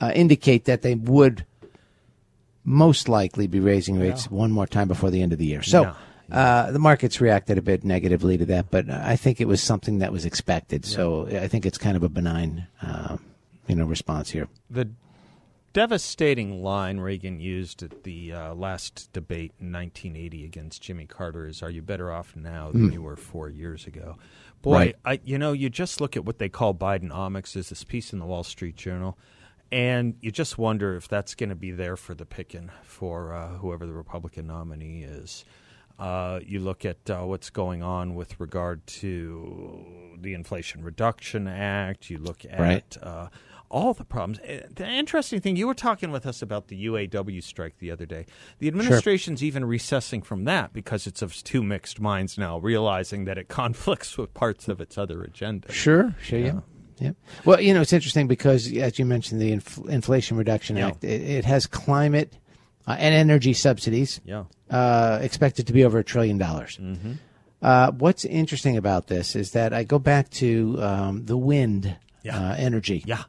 uh, 0.00 0.12
indicate 0.14 0.64
that 0.64 0.80
they 0.82 0.94
would 0.94 1.44
most 2.64 3.08
likely 3.08 3.46
be 3.46 3.60
raising 3.60 3.98
rates 3.98 4.30
one 4.30 4.50
more 4.52 4.66
time 4.66 4.88
before 4.88 5.10
the 5.10 5.20
end 5.22 5.32
of 5.34 5.38
the 5.38 5.46
year. 5.46 5.62
So. 5.62 5.82
Yeah. 5.82 5.94
Uh, 6.30 6.70
the 6.70 6.78
markets 6.78 7.20
reacted 7.20 7.58
a 7.58 7.62
bit 7.62 7.84
negatively 7.84 8.38
to 8.38 8.44
that, 8.46 8.70
but 8.70 8.88
I 8.88 9.16
think 9.16 9.40
it 9.40 9.46
was 9.46 9.62
something 9.62 9.98
that 9.98 10.12
was 10.12 10.24
expected. 10.24 10.84
So 10.84 11.26
I 11.26 11.48
think 11.48 11.66
it's 11.66 11.78
kind 11.78 11.96
of 11.96 12.02
a 12.02 12.08
benign, 12.08 12.66
uh, 12.82 13.16
you 13.66 13.74
know, 13.74 13.84
response 13.84 14.30
here. 14.30 14.48
the 14.68 14.88
devastating 15.72 16.62
line 16.62 16.98
Reagan 16.98 17.38
used 17.40 17.82
at 17.82 18.02
the 18.02 18.32
uh, 18.32 18.54
last 18.54 19.12
debate 19.12 19.52
in 19.60 19.72
1980 19.72 20.44
against 20.44 20.82
Jimmy 20.82 21.06
Carter 21.06 21.46
is, 21.46 21.62
"Are 21.62 21.70
you 21.70 21.82
better 21.82 22.10
off 22.10 22.34
now 22.34 22.72
than 22.72 22.92
you 22.92 23.02
were 23.02 23.16
four 23.16 23.48
years 23.48 23.86
ago?" 23.86 24.16
Boy, 24.62 24.72
Right. 24.74 24.96
I, 25.04 25.20
you 25.24 25.38
know, 25.38 25.52
you 25.52 25.70
just 25.70 26.00
look 26.00 26.16
at 26.16 26.24
what 26.24 26.38
they 26.38 26.48
call 26.48 26.74
Bidenomics. 26.74 27.56
Is 27.56 27.68
this 27.68 27.84
piece 27.84 28.12
in 28.12 28.18
the 28.18 28.26
Wall 28.26 28.42
Street 28.44 28.76
Journal, 28.76 29.16
and 29.70 30.16
you 30.20 30.30
just 30.32 30.58
wonder 30.58 30.96
if 30.96 31.06
that's 31.08 31.34
going 31.34 31.50
to 31.50 31.54
be 31.54 31.70
there 31.70 31.96
for 31.96 32.14
the 32.14 32.26
picking 32.26 32.70
for 32.82 33.32
uh, 33.32 33.48
whoever 33.58 33.86
the 33.86 33.94
Republican 33.94 34.48
nominee 34.48 35.02
is. 35.04 35.44
Uh, 36.00 36.40
you 36.46 36.60
look 36.60 36.84
at 36.84 37.10
uh, 37.10 37.20
what's 37.20 37.50
going 37.50 37.82
on 37.82 38.14
with 38.14 38.40
regard 38.40 38.86
to 38.86 39.84
the 40.18 40.32
Inflation 40.34 40.82
Reduction 40.82 41.46
Act. 41.46 42.08
You 42.10 42.18
look 42.18 42.44
at 42.44 42.58
Right. 42.58 42.96
uh, 43.02 43.28
all 43.68 43.92
the 43.94 44.04
problems. 44.04 44.38
Uh, 44.40 44.66
The 44.74 44.88
interesting 44.88 45.40
thing, 45.40 45.56
you 45.56 45.66
were 45.66 45.74
talking 45.74 46.10
with 46.10 46.26
us 46.26 46.40
about 46.42 46.68
the 46.68 46.76
UAW 46.86 47.40
strike 47.42 47.78
the 47.78 47.90
other 47.90 48.06
day. 48.06 48.24
The 48.58 48.66
administration's 48.68 49.44
even 49.44 49.64
recessing 49.64 50.22
from 50.22 50.44
that 50.44 50.72
because 50.72 51.06
it's 51.06 51.22
of 51.22 51.34
two 51.44 51.62
mixed 51.62 52.00
minds 52.00 52.36
now, 52.38 52.58
realizing 52.58 53.26
that 53.26 53.36
it 53.38 53.48
conflicts 53.60 54.16
with 54.16 54.32
parts 54.34 54.68
of 54.68 54.80
its 54.80 54.96
other 54.98 55.22
agenda. 55.22 55.70
Sure, 55.70 56.14
sure, 56.22 56.38
yeah. 56.38 56.60
yeah. 56.98 57.12
Well, 57.44 57.60
you 57.60 57.74
know, 57.74 57.82
it's 57.82 57.92
interesting 57.92 58.26
because, 58.26 58.72
as 58.74 58.98
you 58.98 59.04
mentioned, 59.04 59.40
the 59.40 59.52
Inf- 59.52 59.78
Inflation 59.88 60.36
Reduction 60.38 60.76
Yeah. 60.76 60.88
Act, 60.88 61.04
it, 61.04 61.20
it 61.20 61.44
has 61.44 61.66
climate 61.66 62.36
uh, 62.86 62.96
and 62.98 63.14
energy 63.14 63.52
subsidies 63.52 64.20
Yeah. 64.24 64.44
Uh, 64.70 65.18
expected 65.22 65.66
to 65.66 65.72
be 65.72 65.84
over 65.84 65.98
a 65.98 66.04
trillion 66.04 66.38
dollars. 66.38 66.78
Mm-hmm. 66.80 67.12
Uh, 67.62 67.90
what's 67.92 68.24
interesting 68.24 68.76
about 68.76 69.08
this 69.08 69.36
is 69.36 69.50
that 69.52 69.72
I 69.74 69.84
go 69.84 69.98
back 69.98 70.30
to 70.30 70.76
um, 70.82 71.26
the 71.26 71.36
wind 71.36 71.96
Yeah. 72.22 72.38
uh, 72.38 72.54
energy. 72.56 73.02
Yeah. 73.06 73.24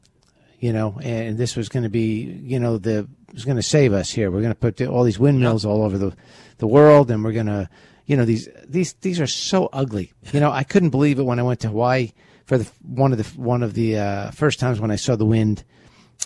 You 0.60 0.72
know, 0.74 1.00
and 1.02 1.38
this 1.38 1.56
was 1.56 1.70
going 1.70 1.84
to 1.84 1.90
be, 1.90 2.22
you 2.44 2.60
know, 2.60 2.78
the 2.78 3.08
was 3.34 3.46
going 3.46 3.58
to 3.58 3.64
save 3.64 3.94
us 3.94 4.12
here. 4.12 4.30
We're 4.30 4.42
going 4.42 4.54
to 4.54 4.60
put 4.60 4.80
all 4.88 5.04
these 5.04 5.18
windmills 5.20 5.66
all 5.66 5.84
over 5.84 5.98
the 5.98 6.14
the 6.60 6.68
world, 6.68 7.10
and 7.10 7.24
we're 7.24 7.32
going 7.32 7.48
to, 7.48 7.68
you 8.06 8.16
know, 8.16 8.26
these 8.26 8.48
these 8.70 8.94
these 9.02 9.20
are 9.20 9.28
so 9.28 9.70
ugly. 9.74 10.14
You 10.32 10.40
know, 10.40 10.52
I 10.52 10.64
couldn't 10.64 10.92
believe 10.92 11.18
it 11.18 11.24
when 11.24 11.40
I 11.40 11.44
went 11.44 11.62
to 11.62 11.70
Hawaii 11.70 12.12
for 12.46 12.58
the 12.60 12.70
one 12.86 13.12
of 13.12 13.18
the 13.18 13.42
one 13.42 13.64
of 13.64 13.74
the 13.74 13.98
uh, 13.98 14.32
first 14.32 14.60
times 14.60 14.80
when 14.80 14.92
I 14.92 14.98
saw 14.98 15.16
the 15.16 15.26
wind, 15.26 15.64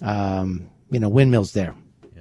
um, 0.01 0.69
you 0.91 0.99
know, 0.99 1.09
windmills 1.09 1.53
there. 1.53 1.73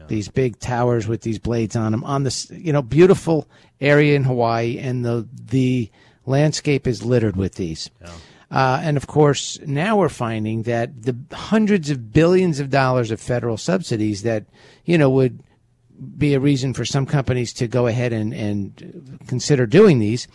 These 0.09 0.29
big 0.29 0.59
towers 0.59 1.07
with 1.09 1.23
these 1.23 1.39
blades 1.39 1.77
on 1.77 1.93
them 1.93 2.05
on 2.05 2.23
this, 2.25 2.51
you 2.51 2.73
know, 2.73 2.83
beautiful 2.83 3.49
area 3.81 4.17
in 4.17 4.25
Hawaii, 4.25 4.79
and 4.79 5.05
the 5.05 5.29
the 5.33 5.91
landscape 6.27 6.87
is 6.87 7.05
littered 7.05 7.37
with 7.37 7.55
these. 7.55 7.91
Uh, 8.51 8.81
and 8.83 8.97
of 8.97 9.07
course, 9.07 9.59
now 9.67 9.97
we're 9.97 10.09
finding 10.09 10.63
that 10.63 11.03
the 11.03 11.17
hundreds 11.33 11.91
of 11.91 12.13
billions 12.13 12.61
of 12.61 12.71
dollars 12.71 13.11
of 13.11 13.21
federal 13.21 13.57
subsidies 13.57 14.23
that, 14.23 14.45
you 14.85 14.97
know, 14.97 15.11
would 15.11 15.43
be 16.17 16.35
a 16.35 16.41
reason 16.41 16.73
for 16.73 16.85
some 16.85 17.07
companies 17.07 17.53
to 17.53 17.67
go 17.67 17.87
ahead 17.87 18.13
and, 18.13 18.33
and 18.33 19.19
consider 19.27 19.67
doing 19.67 19.99
these 19.99 20.29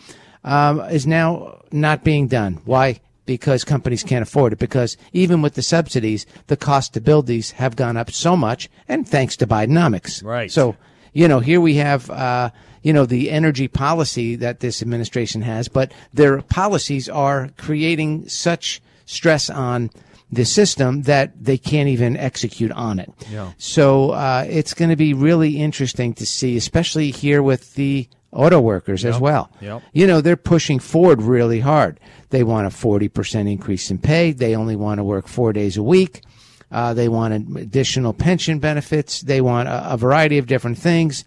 um, 0.44 0.80
is 0.80 1.06
now 1.06 1.62
not 1.72 2.04
being 2.04 2.28
done. 2.28 2.60
Why? 2.64 3.00
Because 3.30 3.62
companies 3.62 4.02
can't 4.02 4.24
afford 4.24 4.52
it. 4.52 4.58
Because 4.58 4.96
even 5.12 5.40
with 5.40 5.54
the 5.54 5.62
subsidies, 5.62 6.26
the 6.48 6.56
cost 6.56 6.94
to 6.94 7.00
build 7.00 7.28
these 7.28 7.52
have 7.52 7.76
gone 7.76 7.96
up 7.96 8.10
so 8.10 8.36
much, 8.36 8.68
and 8.88 9.08
thanks 9.08 9.36
to 9.36 9.46
Bidenomics. 9.46 10.24
Right. 10.24 10.50
So, 10.50 10.74
you 11.12 11.28
know, 11.28 11.38
here 11.38 11.60
we 11.60 11.74
have, 11.76 12.10
uh, 12.10 12.50
you 12.82 12.92
know, 12.92 13.06
the 13.06 13.30
energy 13.30 13.68
policy 13.68 14.34
that 14.34 14.58
this 14.58 14.82
administration 14.82 15.42
has, 15.42 15.68
but 15.68 15.92
their 16.12 16.42
policies 16.42 17.08
are 17.08 17.50
creating 17.56 18.28
such 18.28 18.82
stress 19.06 19.48
on 19.48 19.90
the 20.32 20.44
system 20.44 21.02
that 21.02 21.30
they 21.40 21.58
can't 21.58 21.88
even 21.88 22.16
execute 22.16 22.72
on 22.72 22.98
it. 22.98 23.12
Yeah. 23.30 23.52
So 23.58 24.10
uh, 24.10 24.44
it's 24.48 24.74
going 24.74 24.90
to 24.90 24.96
be 24.96 25.14
really 25.14 25.58
interesting 25.58 26.14
to 26.14 26.26
see, 26.26 26.56
especially 26.56 27.12
here 27.12 27.44
with 27.44 27.74
the 27.74 28.08
auto 28.32 28.60
workers 28.60 29.04
as 29.04 29.18
well. 29.18 29.50
Yep. 29.60 29.82
You 29.92 30.06
know, 30.06 30.20
they're 30.20 30.36
pushing 30.36 30.78
forward 30.78 31.22
really 31.22 31.60
hard. 31.60 31.98
They 32.30 32.44
want 32.44 32.66
a 32.66 32.70
40% 32.70 33.50
increase 33.50 33.90
in 33.90 33.98
pay. 33.98 34.32
They 34.32 34.54
only 34.54 34.76
want 34.76 34.98
to 34.98 35.04
work 35.04 35.26
four 35.26 35.52
days 35.52 35.76
a 35.76 35.82
week. 35.82 36.22
Uh, 36.70 36.94
they 36.94 37.08
want 37.08 37.34
additional 37.56 38.12
pension 38.12 38.60
benefits. 38.60 39.20
They 39.22 39.40
want 39.40 39.68
a, 39.68 39.94
a 39.94 39.96
variety 39.96 40.38
of 40.38 40.46
different 40.46 40.78
things. 40.78 41.24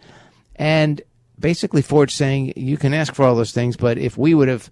And 0.55 1.01
basically, 1.37 1.81
Ford's 1.81 2.13
saying 2.13 2.53
you 2.55 2.77
can 2.77 2.93
ask 2.93 3.13
for 3.13 3.25
all 3.25 3.35
those 3.35 3.51
things, 3.51 3.75
but 3.75 3.97
if 3.97 4.17
we 4.17 4.33
would 4.33 4.47
have 4.47 4.71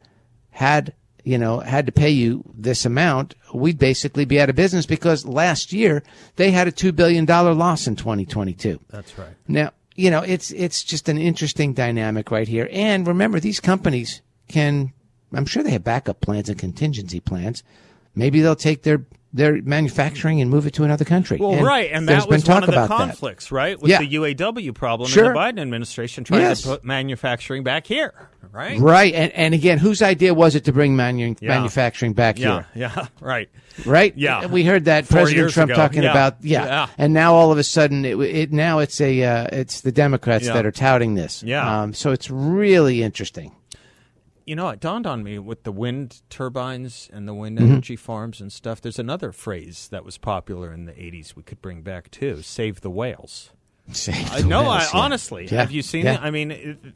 had 0.51 0.93
you 1.23 1.37
know 1.37 1.59
had 1.59 1.85
to 1.85 1.91
pay 1.91 2.09
you 2.09 2.43
this 2.53 2.85
amount, 2.85 3.35
we'd 3.53 3.77
basically 3.77 4.25
be 4.25 4.39
out 4.39 4.49
of 4.49 4.55
business 4.55 4.85
because 4.85 5.25
last 5.25 5.73
year 5.73 6.03
they 6.37 6.51
had 6.51 6.67
a 6.67 6.71
two 6.71 6.93
billion 6.93 7.25
dollar 7.25 7.53
loss 7.53 7.87
in 7.87 7.95
2022. 7.95 8.79
That's 8.89 9.17
right. 9.17 9.35
Now, 9.47 9.71
you 10.01 10.09
know, 10.09 10.21
it's 10.21 10.49
it's 10.51 10.83
just 10.83 11.09
an 11.09 11.19
interesting 11.19 11.73
dynamic 11.73 12.31
right 12.31 12.47
here. 12.47 12.67
And 12.71 13.07
remember, 13.07 13.39
these 13.39 13.59
companies 13.59 14.21
can 14.47 14.93
I'm 15.31 15.45
sure 15.45 15.61
they 15.61 15.71
have 15.71 15.83
backup 15.83 16.21
plans 16.21 16.49
and 16.49 16.57
contingency 16.57 17.19
plans. 17.19 17.63
Maybe 18.15 18.41
they'll 18.41 18.55
take 18.55 18.81
their 18.81 19.05
their 19.33 19.61
manufacturing 19.61 20.41
and 20.41 20.49
move 20.49 20.67
it 20.67 20.73
to 20.73 20.83
another 20.83 21.05
country. 21.05 21.37
Well, 21.39 21.61
right, 21.63 21.89
and 21.91 22.07
there's 22.07 22.23
that 22.23 22.29
was 22.29 22.43
been 22.43 22.53
one 22.53 22.61
talk 22.63 22.69
of 22.69 22.73
the 22.75 22.83
about 22.83 22.89
that. 22.97 23.05
conflicts, 23.07 23.51
right, 23.51 23.79
with 23.81 23.89
Yeah. 23.89 23.99
the 23.99 24.07
UAW 24.15 24.71
problem 24.73 25.09
Sure. 25.09 25.25
and 25.27 25.35
the 25.35 25.39
Biden 25.39 25.61
administration 25.61 26.23
trying 26.23 26.41
Yes. 26.41 26.61
to 26.63 26.67
put 26.69 26.83
manufacturing 26.83 27.63
back 27.63 27.87
here, 27.87 28.13
right? 28.51 28.77
Right, 28.79 29.13
and 29.13 29.31
and 29.31 29.53
again, 29.53 29.77
whose 29.77 30.01
idea 30.01 30.33
was 30.33 30.55
it 30.55 30.65
to 30.65 30.73
bring 30.73 30.95
manu- 30.95 31.35
Yeah. 31.39 31.49
manufacturing 31.49 32.13
back 32.13 32.39
Yeah, 32.39 32.63
here? 32.73 32.89
yeah, 32.95 33.05
right. 33.21 33.49
Right? 33.85 34.13
Yeah. 34.17 34.47
we 34.47 34.65
heard 34.65 34.85
that 34.85 35.05
Four 35.05 35.19
President 35.19 35.51
Trump 35.51 35.71
ago. 35.71 35.79
talking 35.81 36.03
about 36.05 36.35
yeah. 36.41 36.87
And 36.97 37.13
now 37.13 37.33
all 37.33 37.51
of 37.53 37.57
a 37.57 37.63
sudden 37.63 38.03
it, 38.03 38.19
it 38.19 38.51
now 38.51 38.79
it's 38.79 38.99
a 38.99 39.23
uh, 39.23 39.47
it's 39.53 39.79
the 39.81 39.91
Democrats 39.93 40.47
that 40.47 40.65
are 40.65 40.71
touting 40.71 41.15
this. 41.15 41.41
Yeah. 41.41 41.81
um, 41.83 41.93
so 41.93 42.11
it's 42.11 42.29
really 42.29 43.01
interesting. 43.01 43.53
You 44.51 44.57
know, 44.57 44.67
it 44.67 44.81
dawned 44.81 45.07
on 45.07 45.23
me 45.23 45.39
with 45.39 45.63
the 45.63 45.71
wind 45.71 46.21
turbines 46.29 47.09
and 47.13 47.25
the 47.25 47.33
wind 47.33 47.57
Mm-hmm. 47.57 47.71
energy 47.71 47.95
farms 47.95 48.41
and 48.41 48.51
stuff. 48.51 48.81
There's 48.81 48.99
another 48.99 49.31
phrase 49.31 49.87
that 49.91 50.03
was 50.03 50.17
popular 50.17 50.73
in 50.73 50.83
the 50.83 50.91
'80s 50.91 51.37
we 51.37 51.43
could 51.43 51.61
bring 51.61 51.83
back 51.83 52.11
too: 52.11 52.41
"Save 52.41 52.81
the 52.81 52.89
whales." 52.89 53.51
Save 53.93 54.29
I 54.29 54.41
know. 54.41 54.63
I, 54.69 54.85
honestly, 54.93 55.45
Yeah, 55.49 55.61
have 55.61 55.71
you 55.71 55.81
seen 55.81 56.03
yeah. 56.03 56.15
it? 56.15 56.21
I 56.21 56.31
mean, 56.31 56.49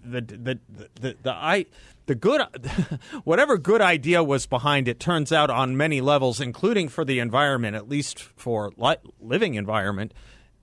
the 0.04 0.20
the 0.20 0.60
the 0.70 0.90
the, 1.00 1.16
the 1.24 1.32
I. 1.32 1.68
The 2.08 2.16
good, 2.16 2.42
whatever 3.24 3.58
good 3.58 3.82
idea 3.82 4.22
was 4.22 4.46
behind 4.46 4.88
it, 4.90 5.00
turns 5.00 5.32
out 5.32 5.50
on 5.50 5.78
many 5.78 6.02
levels, 6.02 6.40
including 6.42 6.90
for 6.90 7.04
the 7.06 7.18
environment, 7.20 7.76
at 7.78 7.88
least 7.90 8.20
for 8.20 8.72
li- 8.78 8.98
living 9.22 9.56
environment, 9.56 10.14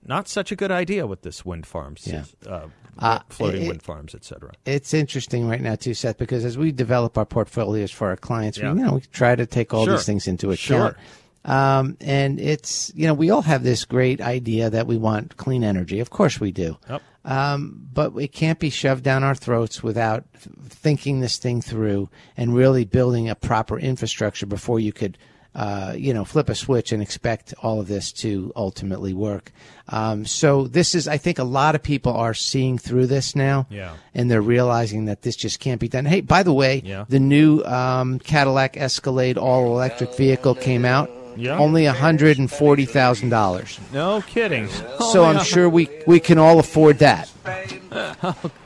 not 0.05 0.27
such 0.27 0.51
a 0.51 0.55
good 0.55 0.71
idea 0.71 1.07
with 1.07 1.21
this 1.21 1.45
wind 1.45 1.65
farms, 1.65 2.07
Yeah. 2.07 2.23
uh, 2.47 2.67
Uh, 2.99 3.19
floating 3.29 3.63
it- 3.63 3.67
wind 3.69 3.81
farms, 3.81 4.13
etc. 4.13 4.51
It's 4.65 4.93
interesting 4.93 5.47
right 5.47 5.61
now 5.61 5.75
too, 5.75 5.93
Seth, 5.95 6.17
because 6.17 6.45
as 6.45 6.57
we 6.57 6.71
develop 6.71 7.17
our 7.17 7.25
portfolios 7.25 7.89
for 7.91 8.09
our 8.09 8.17
clients, 8.17 8.57
Yeah. 8.59 8.73
we 8.73 8.79
you 8.79 8.85
know 8.85 8.93
we 8.95 9.01
try 9.11 9.35
to 9.35 9.45
take 9.47 9.73
all 9.73 9.85
Sure. 9.85 9.95
these 9.95 10.05
things 10.05 10.27
into 10.27 10.55
Sure. 10.55 10.77
account. 10.87 10.97
Um, 11.45 11.97
and 11.99 12.39
it's 12.39 12.91
you 12.95 13.05
know 13.07 13.13
we 13.13 13.29
all 13.29 13.41
have 13.41 13.63
this 13.63 13.83
great 13.83 14.21
idea 14.21 14.69
that 14.69 14.87
we 14.87 14.95
want 14.97 15.35
clean 15.37 15.63
energy. 15.63 15.99
Of 15.99 16.09
course 16.09 16.39
we 16.39 16.51
do. 16.51 16.77
Yep. 16.89 17.01
Um, 17.25 17.79
but 17.93 18.13
it 18.17 18.31
can't 18.31 18.59
be 18.59 18.69
shoved 18.69 19.03
down 19.03 19.23
our 19.23 19.35
throats 19.35 19.81
without 19.81 20.25
thinking 20.69 21.19
this 21.21 21.37
thing 21.37 21.61
through 21.61 22.09
and 22.37 22.53
really 22.53 22.85
building 22.85 23.29
a 23.29 23.35
proper 23.35 23.79
infrastructure 23.79 24.45
before 24.45 24.79
you 24.79 24.91
could, 24.93 25.17
uh, 25.55 25.93
you 25.95 26.13
know, 26.13 26.25
flip 26.25 26.49
a 26.49 26.55
switch 26.55 26.91
and 26.91 27.01
expect 27.01 27.53
all 27.61 27.79
of 27.79 27.87
this 27.87 28.11
to 28.11 28.51
ultimately 28.55 29.13
work. 29.13 29.51
Um, 29.89 30.25
so 30.25 30.65
this 30.67 30.95
is, 30.95 31.07
I 31.07 31.17
think, 31.17 31.39
a 31.39 31.43
lot 31.43 31.75
of 31.75 31.83
people 31.83 32.13
are 32.13 32.33
seeing 32.33 32.77
through 32.77 33.07
this 33.07 33.35
now, 33.35 33.67
Yeah. 33.69 33.93
and 34.15 34.31
they're 34.31 34.41
realizing 34.41 35.05
that 35.05 35.21
this 35.21 35.35
just 35.35 35.59
can't 35.59 35.79
be 35.79 35.87
done. 35.87 36.05
Hey, 36.05 36.21
by 36.21 36.41
the 36.43 36.53
way, 36.53 36.81
Yeah. 36.85 37.05
the 37.09 37.19
new 37.19 37.61
um, 37.63 38.19
Cadillac 38.19 38.77
Escalade 38.77 39.37
all 39.37 39.67
electric 39.67 40.15
vehicle 40.15 40.55
came 40.55 40.85
out. 40.85 41.09
Yeah. 41.35 41.57
Only 41.57 41.85
hundred 41.85 42.37
and 42.37 42.49
forty 42.49 42.85
thousand 42.85 43.29
dollars. 43.29 43.79
No 43.91 44.21
kidding. 44.21 44.67
So 45.11 45.23
I'm 45.23 45.43
sure 45.43 45.67
we 45.67 45.89
we 46.05 46.19
can 46.19 46.37
all 46.37 46.59
afford 46.59 46.99
that. 46.99 47.27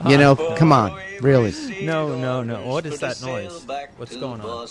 You 0.05 0.17
know, 0.17 0.35
come 0.57 0.73
on, 0.73 0.99
really. 1.21 1.53
No, 1.85 2.17
no, 2.17 2.43
no. 2.43 2.65
What 2.67 2.85
is 2.85 2.99
that 2.99 3.21
noise? 3.21 3.65
What's 3.95 4.17
going 4.17 4.41
on? 4.41 4.67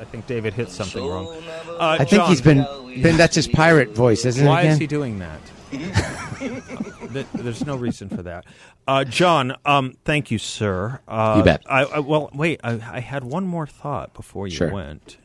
I 0.00 0.04
think 0.04 0.26
David 0.26 0.54
hit 0.54 0.70
something 0.70 1.06
wrong. 1.06 1.28
Uh, 1.68 1.96
I 2.00 2.04
think 2.04 2.22
he's 2.24 2.40
been, 2.40 2.64
been 3.02 3.16
that's 3.18 3.34
his 3.34 3.46
pirate 3.46 3.90
voice, 3.90 4.24
isn't 4.24 4.46
Why 4.46 4.60
it? 4.60 4.64
Again? 4.64 4.72
is 4.72 4.78
he 4.78 4.86
doing 4.86 5.18
that? 5.18 5.40
Uh, 5.72 5.78
th- 7.12 7.26
There's 7.34 7.66
no 7.66 7.76
reason 7.76 8.08
for 8.08 8.22
that. 8.22 8.46
Uh, 8.88 9.04
John, 9.04 9.54
um, 9.66 9.96
thank 10.04 10.30
you, 10.30 10.38
sir. 10.38 11.00
Uh, 11.06 11.34
You 11.38 11.44
bet. 11.44 11.62
I, 11.68 11.84
I, 11.84 11.98
well, 12.00 12.30
wait. 12.34 12.60
I, 12.64 12.72
I 12.92 13.00
had 13.00 13.24
one 13.24 13.46
more 13.46 13.66
thought 13.66 14.14
before 14.14 14.48
you 14.48 14.54
Sure. 14.56 14.72
went. 14.72 15.18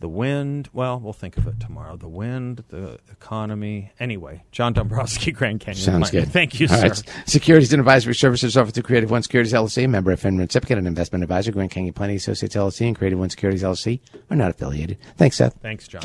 The 0.00 0.08
wind. 0.08 0.68
Well, 0.72 1.00
we'll 1.00 1.12
think 1.12 1.36
of 1.38 1.48
it 1.48 1.58
tomorrow. 1.58 1.96
The 1.96 2.08
wind, 2.08 2.62
the 2.68 3.00
economy. 3.10 3.90
Anyway, 3.98 4.44
John 4.52 4.72
Dombroski, 4.72 5.34
Grand 5.34 5.58
Canyon. 5.58 5.82
Sounds 5.82 6.10
good. 6.10 6.28
Thank 6.32 6.60
you, 6.60 6.68
All 6.70 6.76
sir. 6.76 6.82
right. 6.88 7.02
Securities 7.26 7.72
and 7.72 7.80
advisory 7.80 8.14
services 8.14 8.56
offered 8.56 8.74
through 8.74 8.84
Creative 8.84 9.10
One 9.10 9.22
Securities 9.24 9.52
LLC, 9.52 9.88
member 9.88 10.12
of 10.12 10.20
FINRA 10.20 10.38
Recipient, 10.46 10.78
an 10.78 10.86
investment 10.86 11.24
advisor. 11.24 11.50
Grand 11.50 11.72
Canyon 11.72 11.94
Planning 11.94 12.16
Associates 12.16 12.54
LLC 12.54 12.86
and 12.86 12.96
Creative 12.96 13.18
One 13.18 13.30
Securities 13.30 13.64
LLC 13.64 14.00
are 14.30 14.36
not 14.36 14.50
affiliated. 14.50 14.98
Thanks, 15.16 15.36
Seth. 15.36 15.54
Thanks, 15.60 15.88
John. 15.88 16.04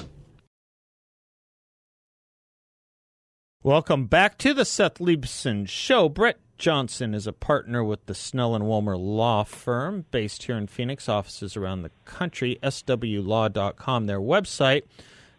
Welcome 3.62 4.08
back 4.08 4.38
to 4.40 4.54
the 4.54 4.66
Seth 4.66 4.96
Leibsohn 4.96 5.70
Show. 5.70 6.10
Brett 6.10 6.38
Johnson 6.64 7.14
is 7.14 7.28
a 7.28 7.34
partner 7.34 7.84
with 7.84 8.06
the 8.06 8.16
Snell 8.16 8.56
and 8.56 8.66
Wilmer 8.66 8.96
Law 8.96 9.44
Firm 9.44 10.06
based 10.12 10.44
here 10.44 10.56
in 10.56 10.68
Phoenix, 10.68 11.10
offices 11.10 11.58
around 11.58 11.82
the 11.82 11.92
country, 12.06 12.58
swlaw.com, 12.64 14.06
their 14.06 14.22
website. 14.22 14.84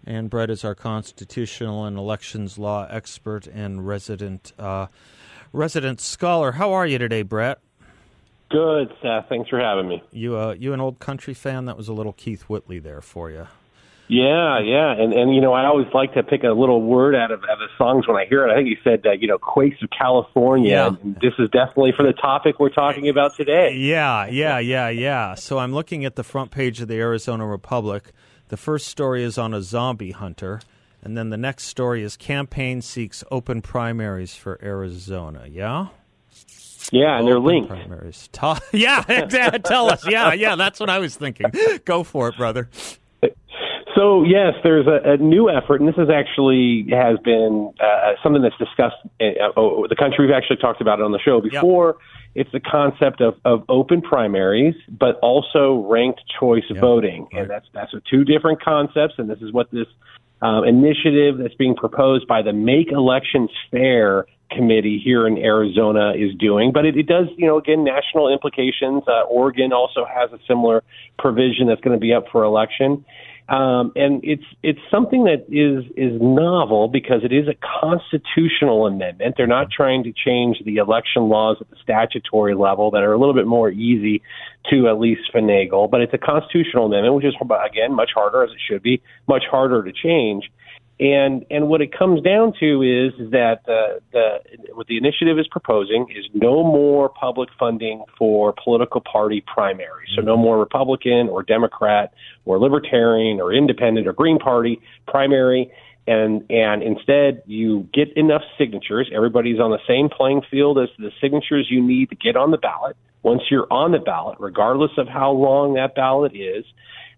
And 0.06 0.28
Brett 0.28 0.50
is 0.50 0.66
our 0.66 0.74
constitutional 0.74 1.86
and 1.86 1.96
elections 1.96 2.58
law 2.58 2.86
expert 2.90 3.46
and 3.46 3.86
resident 3.86 4.52
uh, 4.58 4.88
resident 5.54 6.02
scholar. 6.02 6.52
How 6.52 6.74
are 6.74 6.86
you 6.86 6.98
today, 6.98 7.22
Brett? 7.22 7.58
Good, 8.50 8.92
Seth. 9.00 9.26
Thanks 9.30 9.48
for 9.48 9.58
having 9.58 9.88
me. 9.88 10.02
You 10.12 10.36
uh, 10.36 10.54
you 10.58 10.74
an 10.74 10.80
old 10.82 10.98
country 10.98 11.32
fan? 11.32 11.64
That 11.64 11.78
was 11.78 11.88
a 11.88 11.94
little 11.94 12.12
Keith 12.12 12.42
Whitley 12.50 12.80
there 12.80 13.00
for 13.00 13.30
you. 13.30 13.46
Yeah, 14.06 14.60
yeah, 14.60 14.92
and 14.92 15.14
and 15.14 15.34
you 15.34 15.40
know 15.40 15.54
I 15.54 15.64
always 15.64 15.86
like 15.94 16.12
to 16.14 16.22
pick 16.22 16.44
a 16.44 16.48
little 16.50 16.82
word 16.82 17.14
out 17.14 17.30
of, 17.30 17.42
out 17.44 17.52
of 17.52 17.58
the 17.60 17.68
songs 17.78 18.06
when 18.06 18.18
I 18.18 18.26
hear 18.26 18.46
it. 18.46 18.52
I 18.52 18.56
think 18.56 18.68
you 18.68 18.76
said 18.84 19.06
uh, 19.06 19.12
you 19.12 19.26
know 19.26 19.38
Quakes 19.38 19.82
of 19.82 19.88
California. 19.90 20.70
Yeah. 20.70 20.88
And 21.02 21.14
this 21.22 21.32
is 21.38 21.48
definitely 21.50 21.92
for 21.96 22.02
the 22.04 22.12
topic 22.12 22.60
we're 22.60 22.68
talking 22.68 23.08
about 23.08 23.34
today. 23.34 23.72
Yeah, 23.74 24.26
yeah, 24.26 24.58
yeah, 24.58 24.90
yeah. 24.90 25.34
So 25.34 25.58
I'm 25.58 25.72
looking 25.72 26.04
at 26.04 26.16
the 26.16 26.22
front 26.22 26.50
page 26.50 26.82
of 26.82 26.88
the 26.88 26.96
Arizona 26.96 27.46
Republic. 27.46 28.12
The 28.48 28.58
first 28.58 28.88
story 28.88 29.22
is 29.22 29.38
on 29.38 29.54
a 29.54 29.62
zombie 29.62 30.10
hunter, 30.10 30.60
and 31.02 31.16
then 31.16 31.30
the 31.30 31.38
next 31.38 31.64
story 31.64 32.02
is 32.02 32.18
campaign 32.18 32.82
seeks 32.82 33.24
open 33.30 33.62
primaries 33.62 34.34
for 34.34 34.58
Arizona. 34.62 35.46
Yeah, 35.50 35.86
Yeah, 36.92 37.18
and 37.18 37.26
they're 37.26 37.40
linked. 37.40 37.70
Primaries. 37.70 38.28
Ta- 38.32 38.60
yeah, 38.72 39.00
tell 39.64 39.90
us. 39.90 40.06
Yeah, 40.06 40.34
yeah. 40.34 40.56
That's 40.56 40.78
what 40.78 40.90
I 40.90 40.98
was 40.98 41.16
thinking. 41.16 41.46
Go 41.86 42.04
for 42.04 42.28
it, 42.28 42.36
brother. 42.36 42.68
So 43.96 44.24
yes, 44.24 44.54
there's 44.62 44.86
a, 44.86 45.12
a 45.12 45.16
new 45.16 45.48
effort, 45.48 45.80
and 45.80 45.88
this 45.88 45.96
is 45.98 46.08
actually 46.10 46.86
has 46.90 47.18
been 47.24 47.72
uh, 47.80 48.12
something 48.22 48.42
that's 48.42 48.56
discussed. 48.58 48.96
Uh, 49.20 49.52
oh, 49.56 49.86
the 49.88 49.96
country 49.96 50.26
we've 50.26 50.34
actually 50.34 50.56
talked 50.56 50.80
about 50.80 50.98
it 50.98 51.02
on 51.02 51.12
the 51.12 51.20
show 51.24 51.40
before. 51.40 51.96
It's 52.34 52.50
the 52.50 52.60
concept 52.60 53.20
of, 53.20 53.34
of 53.44 53.64
open 53.68 54.02
primaries, 54.02 54.74
but 54.88 55.16
also 55.22 55.86
ranked 55.88 56.22
choice 56.40 56.64
voting, 56.80 57.28
and 57.32 57.48
that's 57.48 57.66
that's 57.72 57.92
two 58.10 58.24
different 58.24 58.62
concepts. 58.62 59.14
And 59.18 59.30
this 59.30 59.40
is 59.40 59.52
what 59.52 59.70
this 59.70 59.86
um, 60.42 60.64
initiative 60.64 61.38
that's 61.38 61.54
being 61.54 61.76
proposed 61.76 62.26
by 62.26 62.42
the 62.42 62.52
Make 62.52 62.90
Elections 62.90 63.50
Fair 63.70 64.26
committee 64.50 65.00
here 65.02 65.26
in 65.26 65.38
Arizona 65.38 66.12
is 66.12 66.34
doing. 66.38 66.72
But 66.72 66.84
it, 66.84 66.96
it 66.96 67.06
does, 67.06 67.26
you 67.36 67.46
know, 67.46 67.58
again, 67.58 67.84
national 67.84 68.32
implications. 68.32 69.02
Uh, 69.06 69.22
Oregon 69.22 69.72
also 69.72 70.04
has 70.04 70.32
a 70.32 70.38
similar 70.46 70.82
provision 71.18 71.66
that's 71.66 71.80
going 71.80 71.96
to 71.96 72.00
be 72.00 72.12
up 72.12 72.26
for 72.30 72.44
election. 72.44 73.04
Um, 73.46 73.92
and 73.94 74.20
it's 74.24 74.44
it's 74.62 74.78
something 74.90 75.24
that 75.24 75.44
is 75.50 75.84
is 75.98 76.18
novel 76.20 76.88
because 76.88 77.24
it 77.24 77.32
is 77.32 77.46
a 77.46 77.54
constitutional 77.80 78.86
amendment. 78.86 79.34
They're 79.36 79.46
not 79.46 79.66
trying 79.70 80.04
to 80.04 80.12
change 80.12 80.62
the 80.64 80.76
election 80.76 81.28
laws 81.28 81.58
at 81.60 81.68
the 81.68 81.76
statutory 81.82 82.54
level 82.54 82.90
that 82.92 83.02
are 83.02 83.12
a 83.12 83.18
little 83.18 83.34
bit 83.34 83.46
more 83.46 83.70
easy 83.70 84.22
to 84.70 84.88
at 84.88 84.98
least 84.98 85.22
finagle. 85.34 85.90
But 85.90 86.00
it's 86.00 86.14
a 86.14 86.18
constitutional 86.18 86.86
amendment, 86.86 87.16
which 87.16 87.26
is 87.26 87.34
again 87.40 87.94
much 87.94 88.12
harder 88.14 88.44
as 88.44 88.50
it 88.50 88.60
should 88.66 88.82
be, 88.82 89.02
much 89.28 89.44
harder 89.50 89.82
to 89.82 89.92
change. 89.92 90.50
And 91.00 91.44
and 91.50 91.68
what 91.68 91.80
it 91.80 91.90
comes 91.96 92.22
down 92.22 92.52
to 92.60 92.82
is, 92.82 93.12
that 93.32 93.62
uh, 93.66 93.98
the 94.12 94.38
what 94.74 94.86
the 94.86 94.96
initiative 94.96 95.40
is 95.40 95.48
proposing 95.50 96.06
is 96.14 96.24
no 96.34 96.62
more 96.62 97.08
public 97.08 97.48
funding 97.58 98.04
for 98.16 98.54
political 98.62 99.00
party 99.00 99.42
primaries. 99.52 100.10
So 100.14 100.22
no 100.22 100.36
more 100.36 100.56
Republican 100.56 101.28
or 101.28 101.42
Democrat 101.42 102.14
or 102.44 102.60
Libertarian 102.60 103.40
or 103.40 103.52
Independent 103.52 104.06
or 104.06 104.12
Green 104.12 104.38
Party 104.38 104.80
primary. 105.08 105.72
And 106.06 106.44
and 106.48 106.82
instead 106.82 107.42
you 107.46 107.88
get 107.92 108.16
enough 108.16 108.42
signatures. 108.56 109.10
Everybody's 109.12 109.58
on 109.58 109.72
the 109.72 109.80
same 109.88 110.08
playing 110.08 110.42
field 110.48 110.78
as 110.78 110.90
the 110.98 111.10
signatures 111.20 111.66
you 111.70 111.82
need 111.82 112.10
to 112.10 112.14
get 112.16 112.36
on 112.36 112.52
the 112.52 112.58
ballot. 112.58 112.96
Once 113.24 113.42
you're 113.50 113.66
on 113.72 113.90
the 113.92 113.98
ballot, 113.98 114.36
regardless 114.38 114.92
of 114.98 115.08
how 115.08 115.32
long 115.32 115.74
that 115.74 115.94
ballot 115.96 116.36
is, 116.36 116.64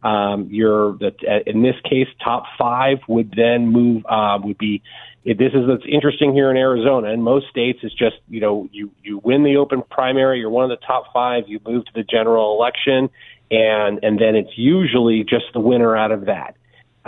um, 0.03 0.49
your 0.51 0.99
in 1.47 1.63
this 1.63 1.77
case 1.85 2.09
top 2.23 2.45
five 2.59 2.99
would 3.09 3.33
then 3.37 3.69
move 3.69 4.05
uh, 4.09 4.39
would 4.43 4.59
be 4.59 4.83
this 5.25 5.53
is 5.55 5.67
what's 5.67 5.85
interesting 5.91 6.33
here 6.33 6.51
in 6.53 6.57
Arizona. 6.57 7.09
In 7.09 7.23
most 7.23 7.49
states, 7.49 7.81
it's 7.83 7.95
just 7.95 8.17
you 8.29 8.41
know 8.41 8.69
you 8.71 8.91
you 9.03 9.21
win 9.25 9.43
the 9.43 9.57
open 9.57 9.83
primary, 9.91 10.39
you're 10.39 10.51
one 10.51 10.71
of 10.71 10.79
the 10.79 10.87
top 10.87 11.13
five, 11.13 11.45
you 11.49 11.61
move 11.67 11.85
to 11.87 11.93
the 11.95 12.05
general 12.05 12.55
election, 12.55 13.11
and 13.51 13.99
and 14.05 14.21
then 14.21 14.37
it's 14.37 14.57
usually 14.57 15.25
just 15.25 15.47
the 15.53 15.61
winner 15.61 15.97
out 15.97 16.13
of 16.13 16.27
that, 16.27 16.57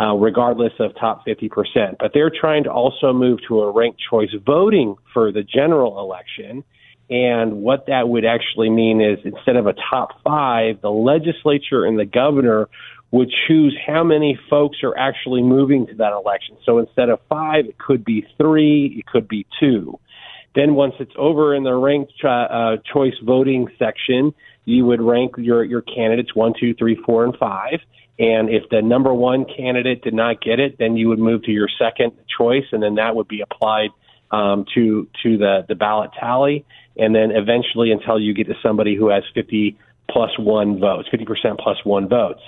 uh, 0.01 0.15
regardless 0.15 0.73
of 0.81 0.97
top 0.97 1.25
fifty 1.25 1.49
percent. 1.49 1.97
But 2.01 2.13
they're 2.13 2.31
trying 2.31 2.65
to 2.65 2.73
also 2.73 3.13
move 3.13 3.39
to 3.47 3.61
a 3.61 3.71
ranked 3.71 4.01
choice 4.11 4.31
voting 4.45 4.97
for 5.15 5.31
the 5.31 5.45
general 5.45 6.01
election. 6.01 6.65
And 7.11 7.63
what 7.63 7.87
that 7.87 8.09
would 8.09 8.25
actually 8.25 8.71
mean 8.71 9.01
is 9.01 9.19
instead 9.25 9.57
of 9.57 9.67
a 9.67 9.75
top 9.91 10.23
five, 10.23 10.81
the 10.83 10.91
legislature 10.91 11.85
and 11.85 11.99
the 11.99 12.05
governor 12.05 12.69
would 13.11 13.33
choose 13.47 13.77
how 13.87 14.05
many 14.05 14.39
folks 14.51 14.79
are 14.83 14.97
actually 14.97 15.43
moving 15.43 15.87
to 15.87 15.95
that 15.95 16.13
election. 16.13 16.59
So 16.67 16.79
instead 16.79 17.09
of 17.09 17.21
five, 17.29 17.65
it 17.65 17.79
could 17.79 18.05
be 18.05 18.27
three, 18.37 18.97
it 18.99 19.07
could 19.07 19.27
be 19.27 19.47
two. 19.59 19.99
Then 20.55 20.75
once 20.75 20.95
it's 20.99 21.13
over 21.17 21.55
in 21.55 21.63
the 21.63 21.75
ranked 21.75 22.13
uh, 22.23 22.29
uh, 22.29 22.77
choice 22.93 23.15
voting 23.25 23.69
section, 23.79 24.35
you 24.67 24.85
would 24.85 25.01
rank 25.01 25.37
your, 25.39 25.65
your 25.65 25.81
candidates 25.81 26.35
one, 26.35 26.53
two, 26.59 26.75
three, 26.75 26.97
four, 27.07 27.25
and 27.25 27.35
five. 27.37 27.81
And 28.19 28.51
if 28.51 28.69
the 28.71 28.83
number 28.83 29.15
one 29.15 29.47
candidate 29.47 30.03
did 30.03 30.13
not 30.13 30.43
get 30.43 30.59
it, 30.59 30.77
then 30.79 30.97
you 30.97 31.09
would 31.09 31.21
move 31.21 31.45
to 31.45 31.53
your 31.53 31.69
second 31.79 32.13
choice, 32.37 32.65
and 32.73 32.83
then 32.83 32.97
that 32.97 33.15
would 33.15 33.29
be 33.29 33.41
applied 33.41 33.91
um, 34.31 34.67
to 34.75 35.09
to 35.23 35.39
the 35.39 35.65
the 35.69 35.75
ballot 35.75 36.11
tally, 36.19 36.67
and 36.99 37.15
then 37.15 37.31
eventually 37.31 37.91
until 37.93 38.19
you 38.21 38.35
get 38.35 38.47
to 38.49 38.55
somebody 38.63 38.97
who 38.97 39.09
has 39.09 39.23
50 39.35 39.79
plus 40.11 40.31
one 40.39 40.79
votes, 40.81 41.09
50 41.11 41.25
percent 41.25 41.61
plus 41.61 41.77
one 41.85 42.09
votes. 42.09 42.41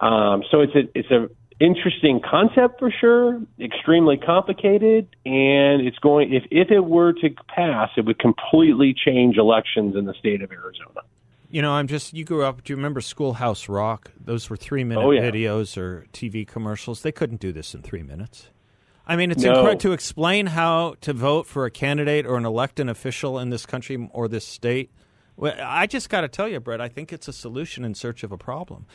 Um, 0.00 0.42
so 0.50 0.60
it's 0.60 0.74
a 0.74 0.98
it's 0.98 1.10
a 1.10 1.28
interesting 1.60 2.20
concept 2.28 2.80
for 2.80 2.90
sure, 2.90 3.40
extremely 3.60 4.16
complicated, 4.16 5.08
and 5.24 5.86
it's 5.86 5.98
going 5.98 6.32
if 6.32 6.44
if 6.50 6.70
it 6.70 6.80
were 6.80 7.12
to 7.12 7.30
pass, 7.54 7.90
it 7.96 8.04
would 8.04 8.18
completely 8.18 8.94
change 8.94 9.36
elections 9.36 9.94
in 9.96 10.04
the 10.06 10.14
state 10.14 10.42
of 10.42 10.50
Arizona. 10.50 11.02
You 11.50 11.60
know, 11.60 11.72
I'm 11.72 11.86
just. 11.86 12.14
You 12.14 12.24
grew 12.24 12.44
up. 12.44 12.64
Do 12.64 12.72
you 12.72 12.76
remember 12.76 13.02
Schoolhouse 13.02 13.68
Rock? 13.68 14.10
Those 14.18 14.48
were 14.48 14.56
three 14.56 14.84
minute 14.84 15.04
Oh, 15.04 15.10
yeah. 15.10 15.20
videos 15.20 15.76
or 15.76 16.06
TV 16.14 16.46
commercials. 16.48 17.02
They 17.02 17.12
couldn't 17.12 17.40
do 17.40 17.52
this 17.52 17.74
in 17.74 17.82
three 17.82 18.02
minutes. 18.02 18.48
I 19.06 19.16
mean, 19.16 19.30
it's 19.30 19.42
No. 19.42 19.50
incredible 19.50 19.80
to 19.80 19.92
explain 19.92 20.46
how 20.46 20.94
to 21.00 21.12
vote 21.12 21.46
for 21.46 21.64
a 21.66 21.70
candidate 21.70 22.24
or 22.26 22.36
an 22.36 22.44
elected 22.44 22.88
official 22.88 23.38
in 23.38 23.50
this 23.50 23.66
country 23.66 24.08
or 24.12 24.28
this 24.28 24.46
state. 24.46 24.90
Well, 25.36 25.54
I 25.60 25.86
just 25.86 26.08
got 26.08 26.20
to 26.20 26.28
tell 26.28 26.46
you, 26.48 26.60
Brett. 26.60 26.80
I 26.80 26.88
think 26.88 27.12
it's 27.12 27.26
a 27.26 27.32
solution 27.32 27.84
in 27.84 27.94
search 27.94 28.22
of 28.22 28.30
a 28.32 28.38
problem, 28.38 28.86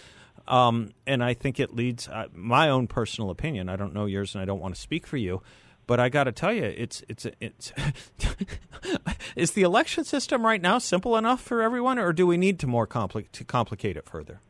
um, 0.47 0.91
and 1.05 1.23
I 1.23 1.33
think 1.33 1.59
it 1.59 1.75
leads. 1.75 2.07
Uh, 2.07 2.27
my 2.33 2.69
own 2.69 2.87
personal 2.87 3.29
opinion. 3.31 3.69
I 3.69 3.75
don't 3.75 3.93
know 3.93 4.05
yours, 4.05 4.33
and 4.35 4.41
I 4.41 4.45
don't 4.45 4.59
want 4.61 4.75
to 4.75 4.79
speak 4.81 5.05
for 5.07 5.17
you. 5.17 5.41
But 5.87 5.99
I 6.01 6.09
got 6.09 6.25
to 6.25 6.31
tell 6.31 6.53
you, 6.53 6.63
it's 6.65 7.01
it's 7.09 7.25
it's. 7.39 7.71
is 9.35 9.51
the 9.51 9.63
election 9.63 10.03
system 10.03 10.45
right 10.45 10.61
now 10.61 10.77
simple 10.79 11.15
enough 11.17 11.41
for 11.41 11.61
everyone, 11.61 11.97
or 11.97 12.13
do 12.13 12.27
we 12.27 12.37
need 12.37 12.59
to 12.59 12.67
more 12.67 12.85
compli- 12.85 13.31
to 13.31 13.43
complicate 13.43 13.97
it 13.97 14.05
further? 14.05 14.41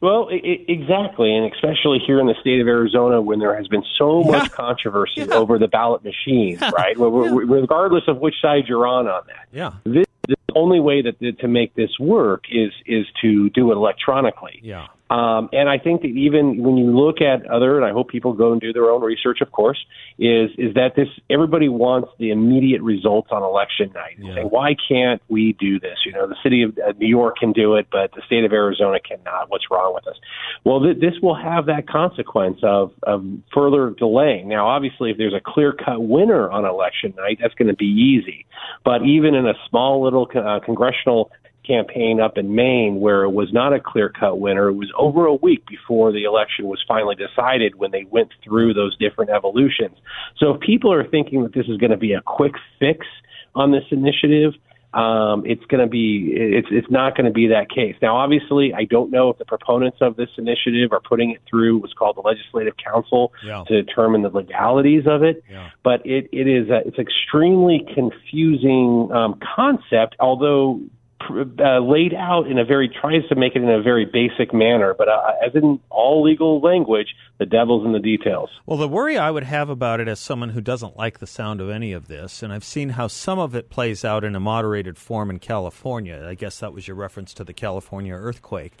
Well, 0.00 0.28
i 0.30 0.34
i 0.34 0.64
exactly, 0.68 1.34
and 1.34 1.52
especially 1.52 1.98
here 2.06 2.20
in 2.20 2.26
the 2.26 2.34
state 2.40 2.60
of 2.60 2.66
Arizona, 2.68 3.20
when 3.20 3.38
there 3.38 3.54
has 3.54 3.68
been 3.68 3.84
so 3.98 4.22
much 4.22 4.50
controversy 4.52 5.30
over 5.30 5.58
the 5.58 5.68
ballot 5.68 6.02
machines, 6.04 6.60
right? 6.72 6.96
Regardless 6.98 8.04
of 8.08 8.18
which 8.18 8.34
side 8.40 8.64
you're 8.66 8.86
on 8.86 9.06
on 9.08 9.22
that, 9.26 9.46
Yeah. 9.52 9.72
this, 9.84 10.06
the 10.26 10.36
only 10.54 10.80
way 10.80 11.02
that 11.02 11.18
to 11.40 11.48
make 11.48 11.74
this 11.74 11.98
work 11.98 12.44
is 12.50 12.72
is 12.86 13.06
to 13.20 13.50
do 13.50 13.70
it 13.72 13.76
electronically. 13.76 14.60
Yeah. 14.62 14.86
Um, 15.10 15.48
and 15.52 15.68
I 15.68 15.78
think 15.78 16.02
that 16.02 16.08
even 16.08 16.62
when 16.62 16.76
you 16.76 16.96
look 16.96 17.20
at 17.20 17.44
other, 17.50 17.76
and 17.76 17.84
I 17.84 17.90
hope 17.90 18.08
people 18.08 18.32
go 18.32 18.52
and 18.52 18.60
do 18.60 18.72
their 18.72 18.90
own 18.90 19.02
research, 19.02 19.40
of 19.40 19.50
course, 19.50 19.84
is 20.18 20.50
is 20.56 20.74
that 20.74 20.94
this 20.94 21.08
everybody 21.28 21.68
wants 21.68 22.10
the 22.18 22.30
immediate 22.30 22.80
results 22.80 23.28
on 23.32 23.42
election 23.42 23.90
night. 23.92 24.16
Yeah. 24.18 24.36
Saying, 24.36 24.46
why 24.46 24.76
can't 24.88 25.20
we 25.28 25.54
do 25.58 25.80
this? 25.80 25.98
You 26.06 26.12
know, 26.12 26.28
the 26.28 26.36
city 26.44 26.62
of 26.62 26.78
uh, 26.78 26.92
New 26.98 27.08
York 27.08 27.38
can 27.38 27.52
do 27.52 27.74
it, 27.74 27.88
but 27.90 28.12
the 28.14 28.22
state 28.24 28.44
of 28.44 28.52
Arizona 28.52 29.00
cannot. 29.00 29.50
What's 29.50 29.64
wrong 29.68 29.94
with 29.94 30.06
us? 30.06 30.16
Well, 30.64 30.80
th- 30.80 31.00
this 31.00 31.14
will 31.20 31.34
have 31.34 31.66
that 31.66 31.88
consequence 31.88 32.60
of 32.62 32.92
of 33.02 33.24
further 33.52 33.90
delaying. 33.90 34.48
Now, 34.48 34.68
obviously, 34.68 35.10
if 35.10 35.18
there's 35.18 35.34
a 35.34 35.42
clear 35.44 35.72
cut 35.72 36.00
winner 36.00 36.48
on 36.48 36.64
election 36.64 37.14
night, 37.16 37.38
that's 37.42 37.54
going 37.54 37.68
to 37.68 37.74
be 37.74 37.86
easy. 37.86 38.46
But 38.84 39.04
even 39.04 39.34
in 39.34 39.46
a 39.46 39.54
small 39.68 40.04
little 40.04 40.30
uh, 40.36 40.60
congressional 40.64 41.32
campaign 41.66 42.20
up 42.20 42.38
in 42.38 42.54
Maine 42.54 43.00
where 43.00 43.22
it 43.24 43.30
was 43.30 43.52
not 43.52 43.72
a 43.72 43.80
clear 43.80 44.08
cut 44.08 44.40
winner. 44.40 44.68
It 44.68 44.74
was 44.74 44.90
over 44.98 45.26
a 45.26 45.34
week 45.34 45.66
before 45.66 46.12
the 46.12 46.24
election 46.24 46.66
was 46.66 46.82
finally 46.86 47.16
decided 47.16 47.76
when 47.76 47.90
they 47.90 48.04
went 48.10 48.30
through 48.42 48.74
those 48.74 48.96
different 48.96 49.30
evolutions. 49.30 49.96
So 50.38 50.54
if 50.54 50.60
people 50.60 50.92
are 50.92 51.06
thinking 51.06 51.42
that 51.42 51.52
this 51.54 51.66
is 51.68 51.76
going 51.76 51.90
to 51.90 51.96
be 51.98 52.12
a 52.12 52.22
quick 52.22 52.54
fix 52.78 53.06
on 53.54 53.72
this 53.72 53.84
initiative, 53.90 54.54
um, 54.92 55.44
it's 55.46 55.64
going 55.66 55.80
to 55.80 55.86
be 55.86 56.32
it's 56.34 56.66
it's 56.72 56.90
not 56.90 57.16
going 57.16 57.26
to 57.26 57.32
be 57.32 57.46
that 57.48 57.70
case. 57.70 57.94
Now, 58.02 58.16
obviously, 58.16 58.74
I 58.74 58.86
don't 58.86 59.12
know 59.12 59.30
if 59.30 59.38
the 59.38 59.44
proponents 59.44 59.98
of 60.00 60.16
this 60.16 60.30
initiative 60.36 60.92
are 60.92 61.00
putting 61.00 61.30
it 61.30 61.40
through 61.48 61.78
what's 61.78 61.92
called 61.92 62.16
the 62.16 62.22
Legislative 62.22 62.74
Council 62.76 63.32
Yeah. 63.44 63.62
to 63.68 63.82
determine 63.82 64.22
the 64.22 64.30
legalities 64.30 65.04
of 65.06 65.22
it. 65.22 65.44
Yeah. 65.48 65.70
But 65.84 66.04
it 66.04 66.28
it 66.32 66.48
is 66.48 66.70
a, 66.70 66.78
it's 66.88 66.98
extremely 66.98 67.86
confusing 67.94 69.10
um, 69.12 69.38
concept, 69.56 70.16
although 70.18 70.80
uh, 71.28 71.78
laid 71.80 72.14
out 72.14 72.46
in 72.46 72.58
a 72.58 72.64
very 72.64 72.88
tries 72.88 73.26
to 73.28 73.34
make 73.34 73.54
it 73.54 73.62
in 73.62 73.68
a 73.68 73.82
very 73.82 74.04
basic 74.06 74.52
manner. 74.54 74.94
But 74.96 75.08
uh, 75.08 75.32
as 75.44 75.54
in 75.54 75.80
all 75.90 76.22
legal 76.22 76.60
language, 76.60 77.14
the 77.38 77.46
devil's 77.46 77.84
in 77.84 77.92
the 77.92 77.98
details. 77.98 78.50
Well, 78.66 78.78
the 78.78 78.88
worry 78.88 79.18
I 79.18 79.30
would 79.30 79.44
have 79.44 79.68
about 79.68 80.00
it 80.00 80.08
as 80.08 80.20
someone 80.20 80.50
who 80.50 80.60
doesn't 80.60 80.96
like 80.96 81.18
the 81.18 81.26
sound 81.26 81.60
of 81.60 81.70
any 81.70 81.92
of 81.92 82.08
this, 82.08 82.42
and 82.42 82.52
I've 82.52 82.64
seen 82.64 82.90
how 82.90 83.06
some 83.06 83.38
of 83.38 83.54
it 83.54 83.70
plays 83.70 84.04
out 84.04 84.24
in 84.24 84.34
a 84.34 84.40
moderated 84.40 84.96
form 84.96 85.30
in 85.30 85.38
California. 85.38 86.24
I 86.26 86.34
guess 86.34 86.58
that 86.60 86.72
was 86.72 86.86
your 86.88 86.96
reference 86.96 87.34
to 87.34 87.44
the 87.44 87.52
California 87.52 88.14
earthquake. 88.14 88.74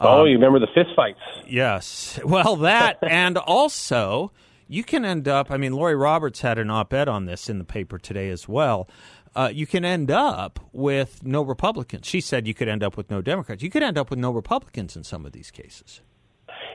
oh, 0.00 0.22
Um, 0.22 0.26
you 0.26 0.34
remember 0.34 0.58
the 0.58 0.68
fist 0.74 0.90
fights? 0.96 1.20
Yes. 1.46 2.18
Well, 2.26 2.56
that, 2.56 2.98
and 3.02 3.38
also, 3.38 4.32
you 4.68 4.82
can 4.82 5.04
end 5.04 5.28
up, 5.28 5.50
I 5.50 5.56
mean, 5.56 5.72
Laurie 5.72 5.94
Roberts 5.94 6.40
had 6.40 6.58
an 6.58 6.70
op 6.70 6.92
ed 6.92 7.08
on 7.08 7.26
this 7.26 7.48
in 7.48 7.58
the 7.58 7.64
paper 7.64 7.98
today 7.98 8.28
as 8.30 8.48
well. 8.48 8.88
Uh, 9.36 9.50
you 9.52 9.66
can 9.66 9.84
end 9.84 10.10
up 10.10 10.58
with 10.72 11.22
no 11.22 11.42
Republicans. 11.42 12.06
She 12.06 12.22
said 12.22 12.46
you 12.46 12.54
could 12.54 12.68
end 12.68 12.82
up 12.82 12.96
with 12.96 13.10
no 13.10 13.20
Democrats. 13.20 13.62
You 13.62 13.68
could 13.68 13.82
end 13.82 13.98
up 13.98 14.08
with 14.08 14.18
no 14.18 14.30
Republicans 14.30 14.96
in 14.96 15.04
some 15.04 15.26
of 15.26 15.32
these 15.32 15.50
cases. 15.50 16.00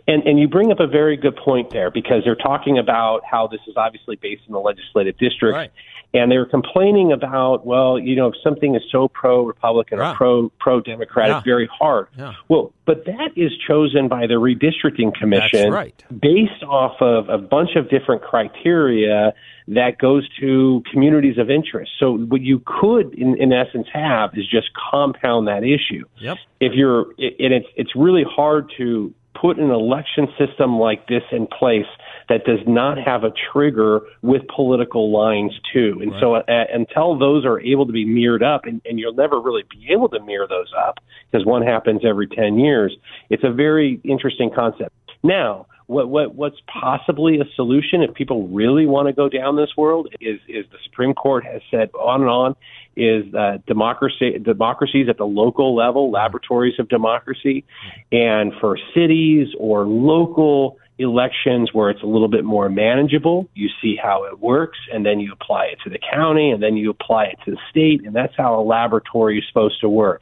And, 0.08 0.22
and 0.28 0.40
you 0.40 0.48
bring 0.48 0.72
up 0.72 0.80
a 0.80 0.86
very 0.86 1.18
good 1.18 1.36
point 1.36 1.72
there 1.72 1.90
because 1.90 2.24
they're 2.24 2.36
talking 2.36 2.78
about 2.78 3.22
how 3.26 3.48
this 3.48 3.62
is 3.68 3.74
obviously 3.78 4.16
based 4.16 4.44
in 4.46 4.54
the 4.54 4.60
legislative 4.60 5.18
district. 5.18 5.56
Right. 5.56 5.72
And 6.14 6.30
they 6.30 6.38
were 6.38 6.46
complaining 6.46 7.14
about, 7.14 7.66
well, 7.66 7.98
you 7.98 8.18
know, 8.18 8.28
if 8.28 8.36
something 8.44 8.76
is 8.76 8.82
so 8.92 9.08
pro 9.08 9.44
Republican 9.46 9.98
Yeah. 9.98 10.12
or 10.12 10.16
pro 10.16 10.50
pro 10.60 10.82
Democrat, 10.82 11.30
Yeah. 11.30 11.38
it's 11.38 11.46
very 11.46 11.68
hard. 11.72 12.08
Yeah. 12.18 12.34
Well, 12.50 12.74
but 12.86 13.06
that 13.06 13.32
is 13.38 13.52
chosen 13.66 14.10
by 14.10 14.28
the 14.28 14.34
redistricting 14.34 15.14
commission 15.14 15.72
right. 15.72 16.04
based 16.20 16.64
off 16.68 17.02
of 17.02 17.30
a 17.30 17.38
bunch 17.38 17.76
of 17.78 17.90
different 17.90 18.24
criteria 18.24 19.34
that 19.70 20.00
goes 20.00 20.28
to 20.40 20.84
communities 20.92 21.38
of 21.38 21.50
interest. 21.50 21.92
So 21.98 22.18
what 22.18 22.42
you 22.42 22.62
could, 22.66 23.14
in, 23.14 23.38
in 23.42 23.54
essence, 23.54 23.88
have 23.94 24.32
is 24.38 24.46
just 24.48 24.70
compound 24.92 25.48
that 25.48 25.64
issue 25.64 26.04
Yep. 26.20 26.38
if 26.60 26.74
you're 26.74 27.04
and 27.20 27.54
it's 27.54 27.68
it's 27.78 27.96
really 27.96 28.26
hard 28.30 28.70
to 28.78 29.14
put 29.34 29.58
an 29.60 29.72
election 29.72 30.28
system 30.38 30.78
like 30.78 31.08
this 31.08 31.24
in 31.32 31.48
place 31.48 31.88
that 32.30 32.46
does 32.46 32.60
not 32.68 32.98
have 32.98 33.24
a 33.24 33.32
trigger 33.52 34.02
with 34.22 34.42
political 34.54 35.12
lines 35.12 35.52
too. 35.74 36.00
And 36.02 36.14
so 36.20 36.36
uh, 36.36 36.44
until 36.48 37.18
those 37.18 37.46
are 37.46 37.60
able 37.60 37.86
to 37.86 37.94
be 37.94 38.06
mirrored 38.06 38.44
up 38.44 38.66
and, 38.66 38.82
and 38.86 39.00
you'll 39.00 39.14
never 39.14 39.40
really 39.40 39.64
be 39.70 39.92
able 39.92 40.10
to 40.10 40.20
mirror 40.20 40.48
those 40.48 40.72
up 40.78 41.00
because 41.32 41.46
one 41.46 41.62
happens 41.62 42.02
every 42.06 42.28
10 42.28 42.60
years 42.60 42.96
it's 43.30 43.44
a 43.44 43.52
very 43.52 44.00
interesting 44.04 44.52
concept. 44.54 44.94
Now 45.24 45.68
what 45.88 46.10
what 46.10 46.36
what's 46.36 46.58
possibly 46.68 47.40
a 47.40 47.46
solution 47.56 48.02
if 48.02 48.14
people 48.14 48.48
really 48.48 48.86
want 48.86 49.08
to 49.08 49.14
go 49.14 49.28
down 49.28 49.58
this 49.58 49.72
world 49.76 50.08
is 50.22 50.40
is 50.48 50.66
the 50.72 50.78
Supreme 50.86 51.14
Court 51.14 51.46
has 51.46 51.62
said 51.70 51.90
on 51.94 52.22
and 52.22 52.30
on 52.30 52.56
is 52.96 53.34
uh, 53.34 53.58
democracy 53.68 54.38
democracies 54.40 55.08
at 55.10 55.18
the 55.18 55.26
local 55.26 55.76
level 55.76 56.12
laboratories 56.12 56.76
of 56.80 56.88
democracy 56.88 57.66
and 58.12 58.54
for 58.62 58.78
cities 58.94 59.48
or 59.60 59.86
local 59.86 60.78
elections 60.98 61.70
where 61.74 61.90
it's 61.90 62.04
a 62.04 62.08
little 62.08 62.28
bit 62.28 62.44
more 62.44 62.70
manageable. 62.70 63.50
You 63.54 63.70
see 63.82 63.96
how 64.02 64.26
it 64.26 64.40
works 64.40 64.78
and 64.94 65.06
then 65.06 65.20
you 65.20 65.34
apply 65.34 65.66
it 65.66 65.80
to 65.84 65.90
the 65.90 66.00
county 66.00 66.52
and 66.52 66.62
then 66.62 66.78
you 66.78 66.90
apply 66.90 67.26
it 67.26 67.40
to 67.46 67.52
the 67.52 67.58
state 67.70 68.06
and 68.06 68.16
that's 68.16 68.34
how 68.38 68.60
a 68.60 68.64
laboratory 68.64 69.40
is 69.40 69.46
supposed 69.48 69.82
to 69.82 69.90
work. 69.90 70.22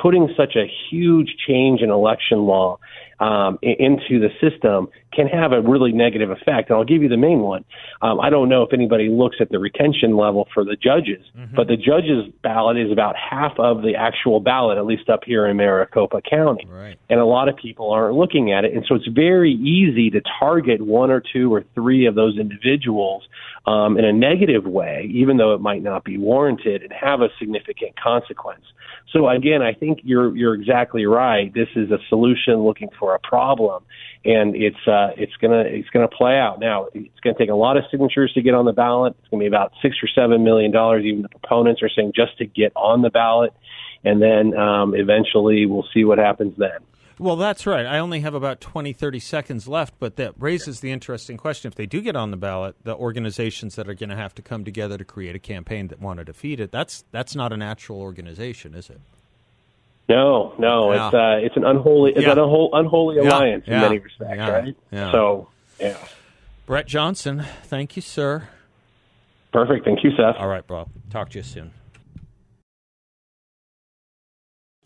Putting 0.00 0.32
such 0.36 0.54
a 0.56 0.70
huge 0.90 1.34
change 1.46 1.80
in 1.80 1.90
election 1.90 2.46
law 2.46 2.78
um, 3.20 3.58
into 3.62 4.20
the 4.20 4.28
system 4.40 4.88
can 5.12 5.26
have 5.26 5.52
a 5.52 5.60
really 5.60 5.90
negative 5.92 6.30
effect. 6.30 6.70
And 6.70 6.78
I'll 6.78 6.84
give 6.84 7.02
you 7.02 7.08
the 7.08 7.16
main 7.16 7.40
one. 7.40 7.64
Um, 8.02 8.20
I 8.20 8.30
don't 8.30 8.48
know 8.48 8.62
if 8.62 8.72
anybody 8.72 9.08
looks 9.08 9.36
at 9.40 9.50
the 9.50 9.58
retention 9.58 10.16
level 10.16 10.46
for 10.54 10.64
the 10.64 10.76
judges, 10.76 11.24
but 11.54 11.66
the 11.66 11.76
judges' 11.76 12.32
ballot 12.42 12.76
is 12.76 12.92
about 12.92 13.16
half 13.16 13.58
of 13.58 13.82
the 13.82 13.94
actual 13.96 14.40
ballot, 14.40 14.78
at 14.78 14.86
least 14.86 15.08
up 15.08 15.24
here 15.24 15.46
in 15.46 15.56
Maricopa 15.56 16.20
County. 16.22 16.66
Right. 16.70 16.98
And 17.10 17.18
a 17.18 17.24
lot 17.24 17.48
of 17.48 17.56
people 17.56 17.90
aren't 17.90 18.14
looking 18.14 18.52
at 18.52 18.64
it. 18.64 18.74
And 18.74 18.84
so 18.88 18.94
it's 18.94 19.08
very 19.08 19.52
easy 19.52 20.10
to 20.10 20.20
target 20.38 20.80
one 20.80 21.10
or 21.10 21.20
two 21.32 21.52
or 21.52 21.64
three 21.74 22.06
of 22.06 22.14
those 22.14 22.38
individuals 22.38 23.26
um, 23.68 23.98
in 23.98 24.04
a 24.06 24.12
negative 24.12 24.64
way, 24.64 25.10
even 25.12 25.36
though 25.36 25.54
it 25.54 25.60
might 25.60 25.82
not 25.82 26.02
be 26.02 26.16
warranted 26.16 26.82
and 26.82 26.90
have 26.90 27.20
a 27.20 27.28
significant 27.38 28.00
consequence. 28.00 28.64
So 29.12 29.28
again, 29.28 29.60
I 29.60 29.74
think 29.74 30.00
you're 30.04 30.34
you're 30.34 30.54
exactly 30.54 31.04
right. 31.04 31.52
This 31.52 31.68
is 31.76 31.90
a 31.90 31.98
solution 32.08 32.64
looking 32.64 32.88
for 32.98 33.14
a 33.14 33.18
problem, 33.18 33.84
and 34.24 34.56
it's 34.56 34.86
uh, 34.86 35.10
it's 35.18 35.34
gonna 35.40 35.64
it's 35.66 35.88
gonna 35.90 36.08
play 36.08 36.38
out. 36.38 36.60
Now 36.60 36.88
it's 36.94 37.20
gonna 37.22 37.36
take 37.38 37.50
a 37.50 37.54
lot 37.54 37.76
of 37.76 37.84
signatures 37.90 38.32
to 38.34 38.42
get 38.42 38.54
on 38.54 38.64
the 38.64 38.72
ballot. 38.72 39.14
It's 39.20 39.28
gonna 39.28 39.42
be 39.42 39.46
about 39.46 39.72
six 39.82 39.96
or 40.02 40.08
seven 40.14 40.44
million 40.44 40.72
dollars. 40.72 41.04
Even 41.04 41.22
the 41.22 41.28
proponents 41.28 41.82
are 41.82 41.90
saying 41.94 42.12
just 42.16 42.38
to 42.38 42.46
get 42.46 42.72
on 42.74 43.02
the 43.02 43.10
ballot, 43.10 43.52
and 44.02 44.22
then 44.22 44.56
um, 44.56 44.94
eventually 44.94 45.66
we'll 45.66 45.88
see 45.92 46.04
what 46.04 46.16
happens 46.16 46.54
then. 46.56 46.80
Well, 47.18 47.36
that's 47.36 47.66
right. 47.66 47.84
I 47.84 47.98
only 47.98 48.20
have 48.20 48.34
about 48.34 48.60
20, 48.60 48.92
30 48.92 49.18
seconds 49.18 49.66
left, 49.66 49.94
but 49.98 50.16
that 50.16 50.34
raises 50.38 50.80
the 50.80 50.92
interesting 50.92 51.36
question. 51.36 51.68
If 51.68 51.74
they 51.74 51.86
do 51.86 52.00
get 52.00 52.14
on 52.14 52.30
the 52.30 52.36
ballot, 52.36 52.76
the 52.84 52.94
organizations 52.94 53.74
that 53.74 53.88
are 53.88 53.94
going 53.94 54.10
to 54.10 54.16
have 54.16 54.34
to 54.36 54.42
come 54.42 54.64
together 54.64 54.96
to 54.96 55.04
create 55.04 55.34
a 55.34 55.40
campaign 55.40 55.88
that 55.88 56.00
want 56.00 56.18
to 56.18 56.24
defeat 56.24 56.60
it, 56.60 56.70
that's, 56.70 57.04
that's 57.10 57.34
not 57.34 57.52
a 57.52 57.56
natural 57.56 58.00
organization, 58.00 58.74
is 58.74 58.88
it? 58.88 59.00
No, 60.08 60.54
no, 60.58 60.92
Yeah. 60.92 61.06
it's 61.08 61.14
uh, 61.14 61.38
it's 61.44 61.56
an 61.56 61.64
unholy 61.64 62.12
it's 62.12 62.22
Yeah. 62.22 62.32
an 62.32 62.38
unholy, 62.38 62.70
unholy 62.72 63.16
Yeah, 63.16 63.22
alliance 63.24 63.64
in 63.66 63.74
many 63.78 63.98
respects, 63.98 64.36
yeah, 64.38 64.50
right? 64.50 64.76
yeah. 64.90 65.12
So, 65.12 65.48
yeah, 65.78 65.96
Brett 66.64 66.86
Johnson, 66.86 67.44
thank 67.64 67.94
you, 67.94 68.00
sir. 68.00 68.48
perfect. 69.52 69.84
Thank 69.84 70.02
you, 70.04 70.12
Seth. 70.16 70.36
All 70.38 70.48
right, 70.48 70.66
bro. 70.66 70.88
Talk 71.10 71.28
to 71.30 71.38
you 71.38 71.42
soon. 71.42 71.72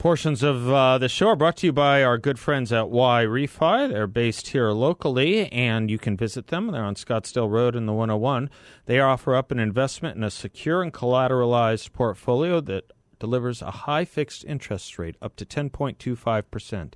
Portions 0.02 0.42
of 0.42 0.68
uh, 0.68 0.98
the 0.98 1.08
show 1.08 1.28
are 1.28 1.36
brought 1.36 1.58
to 1.58 1.66
you 1.66 1.72
by 1.72 2.02
our 2.02 2.18
good 2.18 2.36
friends 2.36 2.72
at 2.72 2.86
yRefy. 2.86 3.88
They're 3.88 4.08
based 4.08 4.48
here 4.48 4.72
locally, 4.72 5.46
and 5.52 5.88
you 5.88 5.96
can 5.96 6.16
visit 6.16 6.48
them. 6.48 6.72
They're 6.72 6.82
on 6.82 6.96
Scottsdale 6.96 7.48
Road 7.48 7.76
in 7.76 7.86
the 7.86 7.92
101. 7.92 8.50
They 8.86 8.98
offer 8.98 9.36
up 9.36 9.52
an 9.52 9.60
investment 9.60 10.16
in 10.16 10.24
a 10.24 10.30
secure 10.30 10.82
and 10.82 10.92
collateralized 10.92 11.92
portfolio 11.92 12.60
that 12.62 12.90
delivers 13.20 13.62
a 13.62 13.70
high 13.70 14.04
fixed 14.04 14.44
interest 14.44 14.98
rate 14.98 15.14
up 15.22 15.36
to 15.36 15.46
10.25%. 15.46 16.94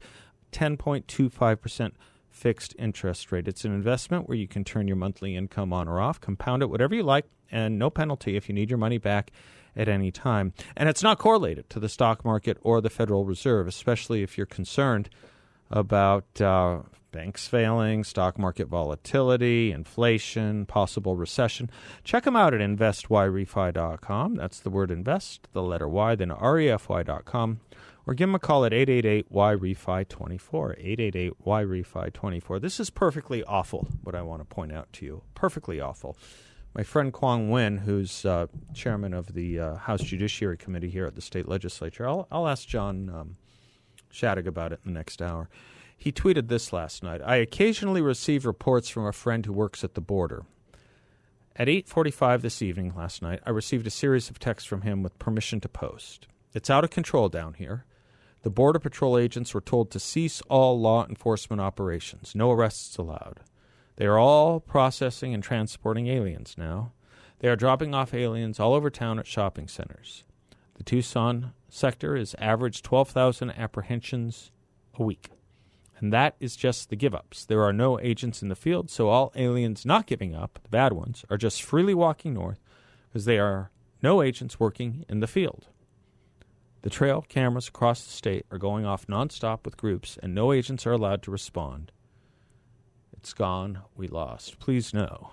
10.25% 0.50 1.92
fixed 2.36 2.74
interest 2.78 3.32
rate. 3.32 3.48
It's 3.48 3.64
an 3.64 3.72
investment 3.72 4.28
where 4.28 4.36
you 4.36 4.46
can 4.46 4.62
turn 4.62 4.86
your 4.86 4.96
monthly 4.96 5.34
income 5.34 5.72
on 5.72 5.88
or 5.88 6.00
off, 6.00 6.20
compound 6.20 6.62
it 6.62 6.66
whatever 6.66 6.94
you 6.94 7.02
like, 7.02 7.24
and 7.50 7.78
no 7.78 7.90
penalty 7.90 8.36
if 8.36 8.48
you 8.48 8.54
need 8.54 8.70
your 8.70 8.78
money 8.78 8.98
back 8.98 9.32
at 9.74 9.88
any 9.88 10.10
time. 10.10 10.52
And 10.76 10.88
it's 10.88 11.02
not 11.02 11.18
correlated 11.18 11.68
to 11.70 11.80
the 11.80 11.88
stock 11.88 12.24
market 12.24 12.58
or 12.60 12.80
the 12.80 12.90
Federal 12.90 13.24
Reserve, 13.24 13.66
especially 13.66 14.22
if 14.22 14.36
you're 14.36 14.46
concerned 14.46 15.08
about 15.70 16.40
uh, 16.40 16.80
banks 17.10 17.48
failing, 17.48 18.04
stock 18.04 18.38
market 18.38 18.68
volatility, 18.68 19.72
inflation, 19.72 20.66
possible 20.66 21.16
recession. 21.16 21.70
Check 22.04 22.24
them 22.24 22.36
out 22.36 22.52
at 22.52 22.60
investyrefy.com. 22.60 24.34
That's 24.34 24.60
the 24.60 24.70
word 24.70 24.90
invest, 24.90 25.48
the 25.52 25.62
letter 25.62 25.88
Y, 25.88 26.14
then 26.14 26.28
refy.com. 26.28 27.60
Or 28.06 28.14
give 28.14 28.28
them 28.28 28.36
a 28.36 28.38
call 28.38 28.64
at 28.64 28.70
888-YREFY24, 28.70 31.34
888-YREFY24. 31.42 32.60
This 32.60 32.78
is 32.78 32.88
perfectly 32.88 33.42
awful, 33.42 33.88
what 34.04 34.14
I 34.14 34.22
want 34.22 34.42
to 34.42 34.44
point 34.44 34.70
out 34.70 34.92
to 34.94 35.04
you. 35.04 35.22
Perfectly 35.34 35.80
awful. 35.80 36.16
My 36.72 36.84
friend 36.84 37.12
Quang 37.12 37.48
Nguyen, 37.48 37.80
who's 37.80 38.24
uh, 38.24 38.46
chairman 38.74 39.12
of 39.12 39.34
the 39.34 39.58
uh, 39.58 39.74
House 39.76 40.02
Judiciary 40.02 40.56
Committee 40.56 40.90
here 40.90 41.06
at 41.06 41.16
the 41.16 41.20
state 41.20 41.48
legislature, 41.48 42.06
I'll, 42.06 42.28
I'll 42.30 42.46
ask 42.46 42.68
John 42.68 43.10
um, 43.10 43.36
Shadegg 44.12 44.46
about 44.46 44.72
it 44.72 44.78
in 44.84 44.92
the 44.92 44.98
next 44.98 45.20
hour. 45.20 45.48
He 45.96 46.12
tweeted 46.12 46.46
this 46.46 46.72
last 46.72 47.02
night. 47.02 47.20
I 47.24 47.36
occasionally 47.36 48.02
receive 48.02 48.46
reports 48.46 48.88
from 48.88 49.06
a 49.06 49.12
friend 49.12 49.44
who 49.46 49.52
works 49.52 49.82
at 49.82 49.94
the 49.94 50.00
border. 50.00 50.44
At 51.56 51.68
8:45 51.68 52.42
this 52.42 52.60
evening 52.60 52.92
last 52.94 53.22
night, 53.22 53.40
I 53.46 53.50
received 53.50 53.86
a 53.86 53.90
series 53.90 54.28
of 54.28 54.38
texts 54.38 54.68
from 54.68 54.82
him 54.82 55.02
with 55.02 55.18
permission 55.18 55.58
to 55.60 55.70
post. 55.70 56.28
It's 56.52 56.68
out 56.68 56.84
of 56.84 56.90
control 56.90 57.30
down 57.30 57.54
here. 57.54 57.86
The 58.46 58.50
border 58.50 58.78
patrol 58.78 59.18
agents 59.18 59.54
were 59.54 59.60
told 59.60 59.90
to 59.90 59.98
cease 59.98 60.40
all 60.42 60.80
law 60.80 61.04
enforcement 61.04 61.60
operations. 61.60 62.32
No 62.32 62.52
arrests 62.52 62.96
allowed. 62.96 63.40
They 63.96 64.06
are 64.06 64.20
all 64.20 64.60
processing 64.60 65.34
and 65.34 65.42
transporting 65.42 66.06
aliens 66.06 66.54
now. 66.56 66.92
They 67.40 67.48
are 67.48 67.56
dropping 67.56 67.92
off 67.92 68.14
aliens 68.14 68.60
all 68.60 68.72
over 68.72 68.88
town 68.88 69.18
at 69.18 69.26
shopping 69.26 69.66
centers. 69.66 70.22
The 70.76 70.84
Tucson 70.84 71.54
sector 71.68 72.14
is 72.14 72.36
average 72.38 72.82
12,000 72.82 73.50
apprehensions 73.50 74.52
a 74.94 75.02
week. 75.02 75.30
And 75.98 76.12
that 76.12 76.36
is 76.38 76.54
just 76.54 76.88
the 76.88 76.94
give 76.94 77.16
ups. 77.16 77.44
There 77.44 77.64
are 77.64 77.72
no 77.72 77.98
agents 77.98 78.42
in 78.42 78.48
the 78.48 78.54
field, 78.54 78.90
so 78.90 79.08
all 79.08 79.32
aliens 79.34 79.84
not 79.84 80.06
giving 80.06 80.36
up, 80.36 80.60
the 80.62 80.68
bad 80.68 80.92
ones, 80.92 81.24
are 81.28 81.36
just 81.36 81.64
freely 81.64 81.94
walking 81.94 82.34
north 82.34 82.60
because 83.08 83.24
there 83.24 83.44
are 83.44 83.72
no 84.04 84.22
agents 84.22 84.60
working 84.60 85.04
in 85.08 85.18
the 85.18 85.26
field. 85.26 85.66
The 86.86 86.90
trail 86.90 87.20
cameras 87.28 87.66
across 87.66 88.04
the 88.04 88.12
state 88.12 88.46
are 88.52 88.58
going 88.58 88.86
off 88.86 89.08
nonstop 89.08 89.64
with 89.64 89.76
groups, 89.76 90.20
and 90.22 90.32
no 90.32 90.52
agents 90.52 90.86
are 90.86 90.92
allowed 90.92 91.20
to 91.24 91.32
respond. 91.32 91.90
It's 93.12 93.34
gone. 93.34 93.80
We 93.96 94.06
lost. 94.06 94.60
Please 94.60 94.94
no. 94.94 95.30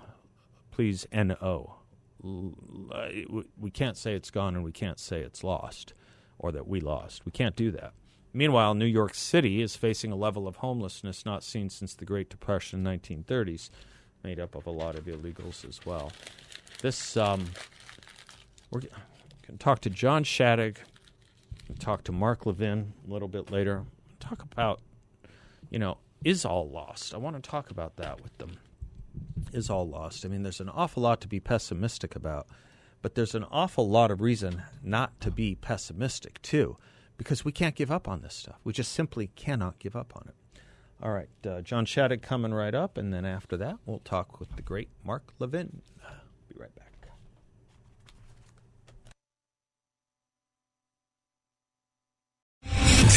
Please 0.72 1.06
no. 1.14 1.76
We 2.24 3.70
can't 3.72 3.98
say 3.98 4.16
it's 4.16 4.32
gone 4.32 4.56
and 4.56 4.64
we 4.64 4.72
can't 4.72 4.98
say 4.98 5.20
it's 5.20 5.44
lost 5.44 5.94
or 6.40 6.52
that 6.52 6.68
we 6.68 6.80
lost. 6.80 7.24
We 7.24 7.32
can't 7.32 7.56
do 7.56 7.70
that. 7.70 7.94
Meanwhile, 8.34 8.74
New 8.74 8.88
York 8.88 9.14
City 9.14 9.62
is 9.62 9.76
facing 9.76 10.12
a 10.12 10.16
level 10.16 10.48
of 10.48 10.56
homelessness 10.56 11.24
not 11.24 11.44
seen 11.44 11.70
since 11.70 11.94
the 11.94 12.04
Great 12.04 12.32
Depression 12.32 12.84
in 12.84 13.00
1930s, 13.00 13.70
made 14.24 14.40
up 14.40 14.56
of 14.56 14.66
a 14.66 14.72
lot 14.72 14.98
of 14.98 15.06
illegals 15.06 15.70
as 15.70 15.86
well. 15.86 16.12
This, 16.82 17.16
um, 17.16 17.46
we're 18.72 18.80
going 18.80 18.92
to 19.50 19.58
talk 19.60 19.82
to 19.82 19.92
John 19.92 20.24
Talk 21.80 22.04
to 22.06 22.12
Mark 22.12 22.46
Levin 22.46 22.94
a 23.08 23.12
little 23.12 23.28
bit 23.28 23.52
later, 23.52 23.84
talk 24.20 24.44
about, 24.44 24.82
you 25.70 25.80
know, 25.80 25.98
is 26.24 26.46
all 26.46 26.70
lost? 26.70 27.14
I 27.14 27.18
want 27.18 27.42
to 27.42 27.50
talk 27.50 27.70
about 27.70 27.98
that 27.98 28.22
with 28.22 28.38
them. 28.38 28.58
Is 29.52 29.70
all 29.70 29.88
lost? 29.88 30.26
I 30.26 30.30
mean, 30.30 30.44
there's 30.44 30.62
an 30.62 30.70
awful 30.70 31.04
lot 31.04 31.22
to 31.22 31.28
be 31.28 31.40
pessimistic 31.40 32.16
about, 32.16 32.48
but 33.02 33.16
there's 33.16 33.36
an 33.36 33.46
awful 33.52 33.90
lot 33.90 34.12
of 34.12 34.22
reason 34.22 34.64
not 34.82 35.20
to 35.22 35.32
be 35.32 35.56
pessimistic, 35.56 36.42
too 36.42 36.78
because 37.18 37.46
we 37.46 37.52
can't 37.52 37.76
give 37.76 37.92
up 37.92 38.08
on 38.08 38.22
this 38.22 38.36
stuff. 38.36 38.60
We 38.64 38.74
just 38.74 38.92
simply 38.92 39.28
cannot 39.36 39.80
give 39.80 39.96
up 39.96 40.14
on 40.16 40.28
it. 40.28 40.62
All 41.02 41.12
right, 41.12 41.30
uh, 41.46 41.62
John 41.62 41.86
Shadegg 41.86 42.22
coming 42.22 42.54
right 42.54 42.74
up, 42.74 42.98
and 42.98 43.14
then 43.14 43.26
after 43.26 43.58
that, 43.58 43.78
we'll 43.86 44.00
talk 44.00 44.40
with 44.40 44.56
the 44.56 44.62
great 44.62 44.90
Mark 45.04 45.34
Levin. 45.40 45.82
Be 46.48 46.56
right 46.58 46.74
back. 46.76 46.93